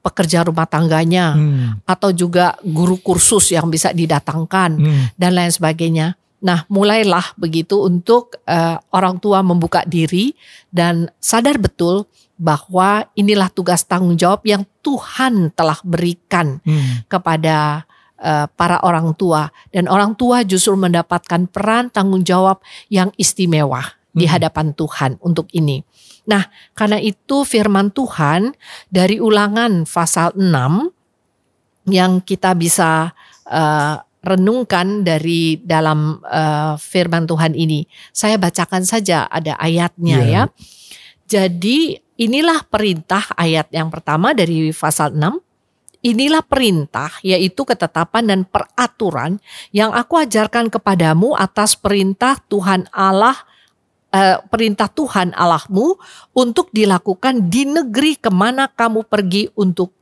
[0.00, 1.84] pekerja rumah tangganya Hmm.
[1.84, 5.04] atau juga guru kursus yang bisa didatangkan Hmm.
[5.14, 6.16] dan lain sebagainya.
[6.40, 10.32] Nah, mulailah begitu untuk eh, orang tua membuka diri
[10.72, 12.08] dan sadar betul
[12.40, 17.04] bahwa inilah tugas tanggung jawab yang Tuhan telah berikan Hmm.
[17.06, 17.84] kepada
[18.20, 22.60] eh, para orang tua dan orang tua justru mendapatkan peran tanggung jawab
[22.92, 23.80] yang istimewa
[24.12, 24.36] di Hmm.
[24.36, 25.80] hadapan Tuhan untuk ini.
[26.30, 26.46] Nah,
[26.78, 28.54] karena itu firman Tuhan
[28.86, 30.94] dari Ulangan pasal 6
[31.90, 33.10] yang kita bisa
[33.50, 37.82] eh, renungkan dari dalam eh, firman Tuhan ini.
[38.14, 40.30] Saya bacakan saja ada ayatnya Iya.
[40.30, 40.42] ya.
[41.26, 45.40] Jadi inilah perintah ayat yang pertama dari pasal 6.
[46.00, 49.36] Inilah perintah yaitu ketetapan dan peraturan
[49.68, 53.36] yang aku ajarkan kepadamu atas perintah Tuhan Allah
[54.14, 55.98] eh, perintah Tuhan Allahmu
[56.34, 59.94] untuk dilakukan di negeri ke mana kamu pergi untuk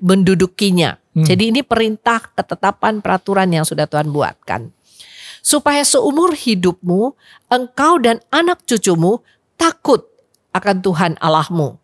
[0.00, 0.96] mendudukinya.
[1.16, 1.24] Hmm.
[1.24, 4.72] Jadi ini perintah ketetapan peraturan yang sudah Tuhan buatkan.
[5.40, 7.14] Supaya seumur hidupmu
[7.48, 9.22] engkau dan anak cucumu
[9.54, 10.04] takut
[10.50, 11.78] akan Tuhan Allahmu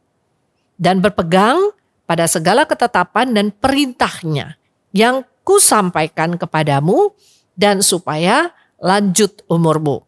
[0.83, 1.70] dan berpegang
[2.09, 4.59] pada segala ketetapan dan perintahnya
[4.91, 7.14] yang kusampaikan kepadamu
[7.55, 8.51] dan supaya
[8.83, 10.03] lanjut umurmu.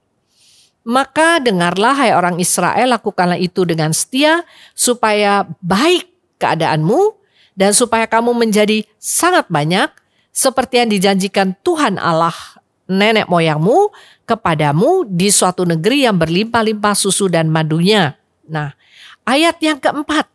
[0.85, 4.45] Maka dengarlah hai orang Israel lakukanlah itu dengan setia
[4.77, 7.17] supaya baik keadaanmu
[7.57, 9.89] dan supaya kamu menjadi sangat banyak
[10.29, 12.37] seperti yang dijanjikan Tuhan Allah
[12.85, 13.95] nenek moyangmu
[14.29, 18.17] kepadamu di suatu negeri yang berlimpah-limpah susu dan madunya.
[18.49, 18.77] Nah,
[19.25, 20.29] ayat yang keempat.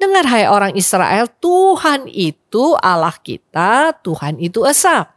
[0.00, 5.12] Dengar hai orang Israel, Tuhan itu Allah kita, Tuhan itu Esa.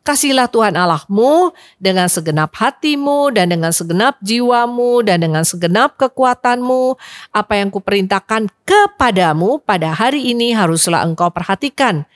[0.00, 6.96] Kasihlah Tuhan Allahmu dengan segenap hatimu dan dengan segenap jiwamu dan dengan segenap kekuatanmu.
[7.36, 12.08] Apa yang kuperintahkan kepadamu pada hari ini haruslah engkau perhatikan.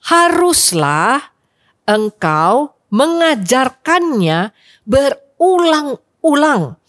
[0.00, 1.36] Haruslah
[1.84, 4.56] engkau mengajarkannya
[4.88, 6.80] berulang-ulang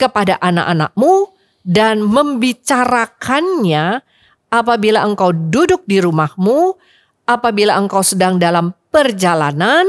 [0.00, 1.28] kepada anak-anakmu
[1.60, 4.00] dan membicarakannya
[4.48, 6.78] apabila engkau duduk di rumahmu,
[7.24, 9.84] apabila engkau sedang dalam perjalanan,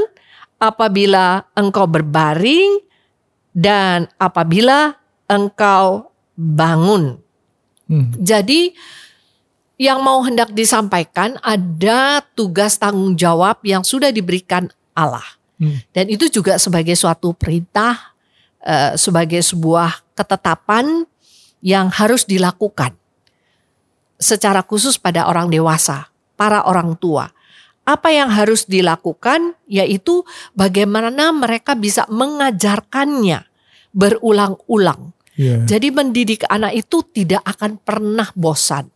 [0.59, 2.83] apabila engkau berbaring,
[3.55, 4.99] dan apabila
[5.31, 7.23] engkau bangun.
[7.87, 8.11] Hmm.
[8.19, 8.75] Jadi
[9.79, 15.23] yang mau hendak disampaikan ada tugas tanggung jawab yang sudah diberikan Allah.
[15.55, 15.79] Hmm.
[15.95, 18.15] Dan itu juga sebagai suatu perintah,
[18.59, 21.07] eh, sebagai sebuah ketetapan
[21.63, 22.95] yang harus dilakukan
[24.19, 27.31] secara khusus pada orang dewasa, para orang tua.
[27.85, 30.25] Apa yang harus dilakukan yaitu
[30.57, 33.45] bagaimana mereka bisa mengajarkannya
[33.95, 35.15] berulang-ulang.
[35.39, 35.63] Iya.
[35.67, 38.91] Jadi mendidik anak itu tidak akan pernah bosan.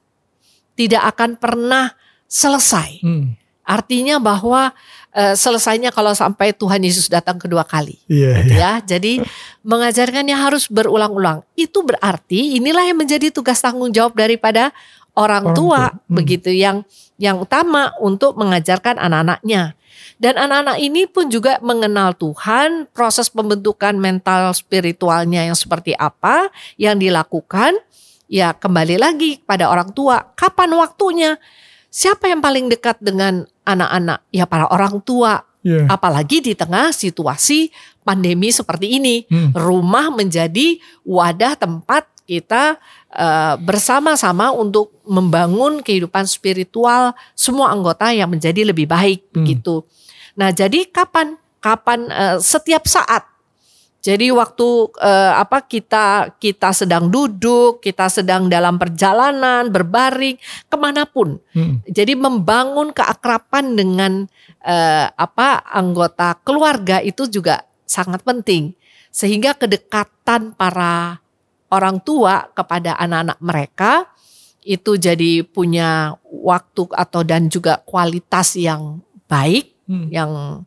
[0.75, 1.91] Tidak akan pernah
[2.27, 3.03] selesai.
[3.03, 3.35] Hmm.
[3.69, 4.73] Artinya bahwa
[5.13, 7.99] eh, selesainya kalau sampai Tuhan Yesus datang kedua kali.
[8.09, 8.71] Iya, Gitu iya.
[8.79, 8.97] ya.
[8.97, 9.13] Jadi
[9.61, 11.43] mengajarkannya harus berulang-ulang.
[11.53, 14.71] Itu berarti inilah yang menjadi tugas tanggung jawab daripada
[15.17, 15.95] orang, Orang tua, tua.
[15.95, 16.15] Hmm.
[16.15, 16.83] begitu yang
[17.19, 19.73] yang utama untuk mengajarkan anak-anaknya.
[20.19, 26.99] Dan anak-anak ini pun juga mengenal Tuhan, proses pembentukan mental spiritualnya yang seperti apa yang
[26.99, 27.79] dilakukan.
[28.29, 31.31] Ya kembali lagi pada orang tua, kapan waktunya?
[31.89, 34.21] Siapa yang paling dekat dengan anak-anak?
[34.29, 35.91] Ya para orang tua, Iya.
[35.91, 37.73] apalagi di tengah situasi
[38.07, 39.27] pandemi seperti ini.
[39.27, 39.51] Hmm.
[39.51, 42.77] Rumah menjadi wadah tempat kita
[43.09, 49.41] eh, bersama-sama untuk membangun kehidupan spiritual semua anggota yang menjadi lebih baik Hmm.
[49.41, 49.81] begitu.
[50.37, 53.25] Nah, jadi kapan kapan eh, setiap saat
[53.99, 60.39] Jadi waktu eh, apa kita kita sedang duduk, kita sedang dalam perjalanan, berbaring,
[60.71, 61.35] ke mana pun.
[61.51, 61.83] Hmm.
[61.83, 64.23] Jadi membangun keakraban dengan
[64.63, 68.71] eh, apa anggota keluarga itu juga sangat penting.
[69.11, 71.19] Sehingga kedekatan para
[71.69, 73.91] orang tua kepada anak-anak mereka
[74.65, 80.07] itu jadi punya waktu atau dan juga kualitas yang baik hmm.
[80.11, 80.61] yang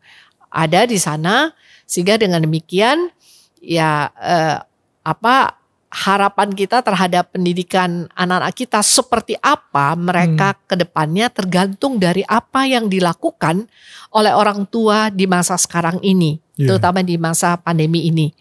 [0.49, 1.53] ada di sana
[1.85, 3.13] sehingga dengan demikian
[3.61, 4.59] ya eh,
[5.03, 10.61] apa harapan kita terhadap pendidikan anak-anak kita seperti apa mereka hmm.
[10.65, 13.69] ke depannya tergantung dari apa yang dilakukan
[14.09, 16.73] oleh orang tua di masa sekarang ini, yeah.
[16.73, 18.33] terutama di masa pandemi ini.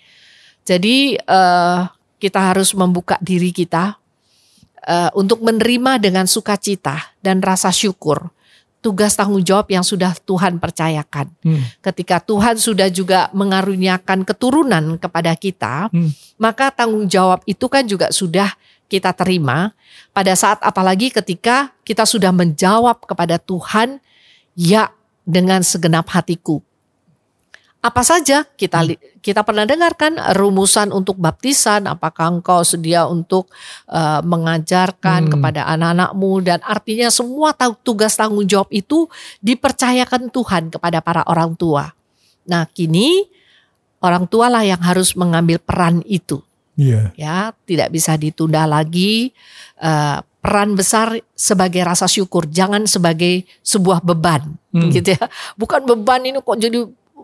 [0.64, 1.92] Jadi uh,
[2.22, 3.98] kita harus membuka diri kita
[4.86, 8.30] uh, untuk menerima dengan sukacita dan rasa syukur
[8.82, 11.30] tugas tanggung jawab yang sudah Tuhan percayakan.
[11.46, 11.62] Hmm.
[11.86, 16.42] Ketika Tuhan sudah juga mengaruniakan keturunan kepada kita, hmm.
[16.42, 18.50] maka tanggung jawab itu kan juga sudah
[18.90, 19.72] kita terima
[20.12, 24.04] pada saat apalagi ketika kita sudah menjawab kepada Tuhan
[24.58, 24.92] ya
[25.24, 26.60] dengan segenap hatiku
[27.82, 29.26] apa saja kita hmm.
[29.26, 33.50] kita pernah dengarkan rumusan untuk baptisan apakah engkau sedia untuk
[33.90, 35.32] uh, mengajarkan hmm.
[35.34, 39.10] kepada anak-anakmu dan artinya semua tugas tanggung jawab itu
[39.42, 41.90] dipercayakan Tuhan kepada para orang tua.
[42.46, 43.26] Nah, kini
[44.06, 46.38] orang tua lah yang harus mengambil peran itu.
[46.78, 47.14] Yeah.
[47.18, 49.34] Ya, tidak bisa ditunda lagi.
[49.82, 54.90] Uh, peran besar sebagai rasa syukur, jangan sebagai sebuah beban, hmm.
[54.90, 55.26] gitu ya.
[55.54, 56.82] Bukan beban ini kok jadi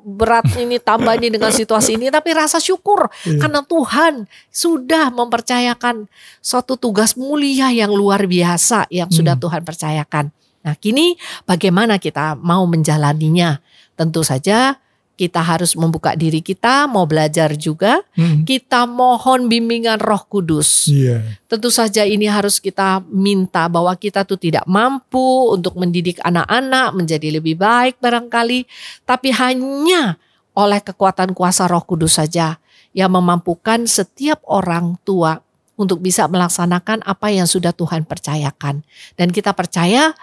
[0.07, 3.43] berat ini tambah ini dengan situasi ini tapi rasa syukur iya.
[3.43, 6.07] karena Tuhan sudah mempercayakan
[6.39, 9.43] suatu tugas mulia yang luar biasa yang sudah hmm.
[9.43, 10.31] Tuhan percayakan.
[10.63, 13.59] Nah, kini bagaimana kita mau menjalaninya?
[13.99, 14.79] Tentu saja
[15.17, 18.05] kita harus membuka diri kita, mau belajar juga.
[18.13, 18.45] Hmm.
[18.45, 20.85] Kita mohon bimbingan Roh Kudus.
[20.85, 21.41] Yeah.
[21.49, 27.41] Tentu saja ini harus kita minta bahwa kita tuh tidak mampu untuk mendidik anak-anak menjadi
[27.41, 28.69] lebih baik barangkali,
[29.09, 30.21] tapi hanya
[30.53, 32.61] oleh kekuatan kuasa Roh Kudus saja
[32.93, 35.41] yang memampukan setiap orang tua
[35.77, 38.85] untuk bisa melaksanakan apa yang sudah Tuhan percayakan.
[39.17, 40.13] Dan kita percaya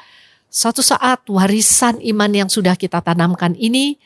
[0.50, 3.98] suatu saat warisan iman yang sudah kita tanamkan ini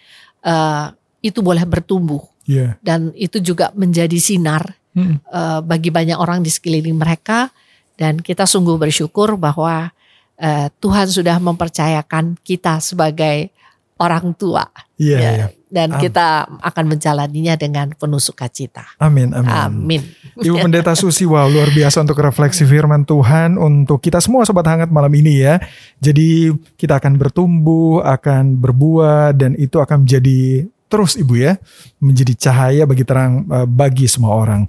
[0.44, 0.92] uh,
[1.24, 2.78] itu boleh bertumbuh yeah.
[2.80, 5.26] dan itu juga menjadi sinar hmm.
[5.28, 7.50] uh, bagi banyak orang di sekeliling mereka
[7.98, 9.90] dan kita sungguh bersyukur bahwa
[10.38, 13.50] uh, Tuhan sudah mempercayakan kita sebagai
[13.98, 14.64] orang tua.
[14.94, 15.32] Yeah, ya.
[15.34, 15.50] Yeah.
[15.68, 16.08] Dan Amin.
[16.08, 18.88] kita akan menjalaninya dengan penuh sukacita.
[18.96, 19.52] Amin, amin.
[19.52, 20.02] Amin.
[20.40, 24.88] Ibu Pendeta Susi, wow luar biasa untuk refleksi firman Tuhan untuk kita semua sobat hangat
[24.88, 25.60] malam ini ya.
[26.00, 31.60] Jadi kita akan bertumbuh, akan berbuah dan itu akan menjadi terus Ibu ya,
[32.00, 34.64] menjadi cahaya bagi terang eh, bagi semua orang.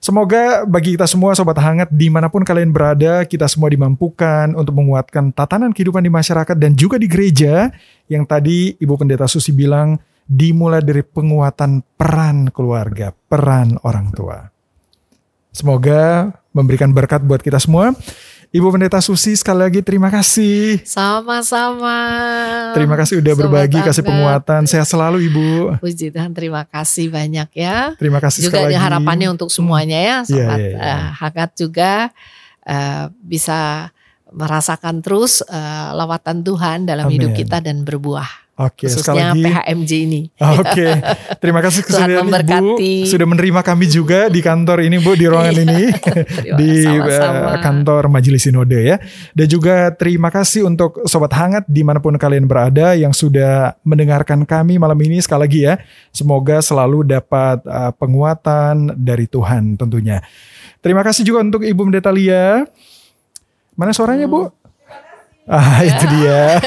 [0.00, 4.72] Semoga bagi kita semua sobat hangat di mana pun kalian berada, kita semua dimampukan untuk
[4.72, 7.68] menguatkan tatanan kehidupan di masyarakat dan juga di gereja
[8.08, 10.00] yang tadi Ibu Pendeta Susi bilang
[10.30, 14.46] dimulai dari penguatan peran keluarga, peran orang tua.
[15.50, 17.90] Semoga memberikan berkat buat kita semua.
[18.50, 20.82] Ibu Pendeta Susi sekali lagi terima kasih.
[20.82, 21.98] Sama-sama.
[22.74, 24.66] Terima kasih udah Sobat berbagi kasih penguatan.
[24.66, 25.78] Sehat selalu Ibu.
[25.78, 27.94] Puji Tuhan terima kasih banyak ya.
[27.94, 28.82] Terima kasih juga sekali lagi.
[28.82, 30.16] harapannya untuk semuanya ya.
[30.26, 30.98] Sobat yeah, yeah, yeah.
[30.98, 31.92] Uh, hangat juga
[32.66, 33.90] uh, bisa
[34.34, 37.22] merasakan terus uh, lawatan Tuhan dalam Amin.
[37.22, 38.49] hidup kita dan berbuah.
[38.60, 40.20] Oke, khususnya sekali lagi, PHMJ ini.
[40.60, 40.88] Oke,
[41.40, 42.76] terima kasih kesediaan Ibu
[43.08, 45.82] sudah menerima kami juga di kantor ini Bu di ruangan iya, ini
[46.60, 47.56] di sama-sama.
[47.56, 48.96] Eh, kantor Majelis Sinode ya.
[49.32, 54.44] Dan juga terima kasih untuk sobat hangat di mana pun kalian berada yang sudah mendengarkan
[54.44, 55.74] kami malam ini sekali lagi ya.
[56.12, 60.20] Semoga selalu dapat uh, penguatan dari Tuhan tentunya.
[60.84, 62.68] Terima kasih juga untuk Ibu Mendetalia.
[63.72, 64.36] Mana suaranya hmm.
[64.36, 64.59] Bu?
[65.48, 66.60] Ah, itu dia.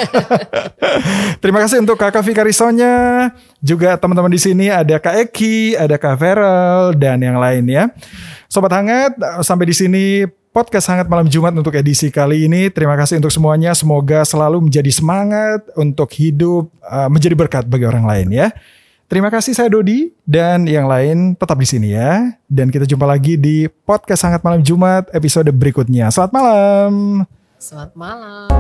[1.43, 3.29] Terima kasih untuk Kakak Fikarisonya,
[3.61, 7.93] juga teman-teman di sini ada Kak Eki, ada Kak Feral dan yang lain ya.
[8.49, 9.13] Sobat hangat,
[9.45, 10.03] sampai di sini
[10.53, 12.69] podcast hangat malam Jumat untuk edisi kali ini.
[12.69, 13.73] Terima kasih untuk semuanya.
[13.73, 18.47] Semoga selalu menjadi semangat untuk hidup, uh, menjadi berkat bagi orang lain ya.
[19.09, 22.33] Terima kasih saya Dodi dan yang lain tetap di sini ya.
[22.49, 26.09] Dan kita jumpa lagi di podcast hangat malam Jumat episode berikutnya.
[26.09, 26.93] Selamat malam.
[27.63, 28.51] Selamat malam.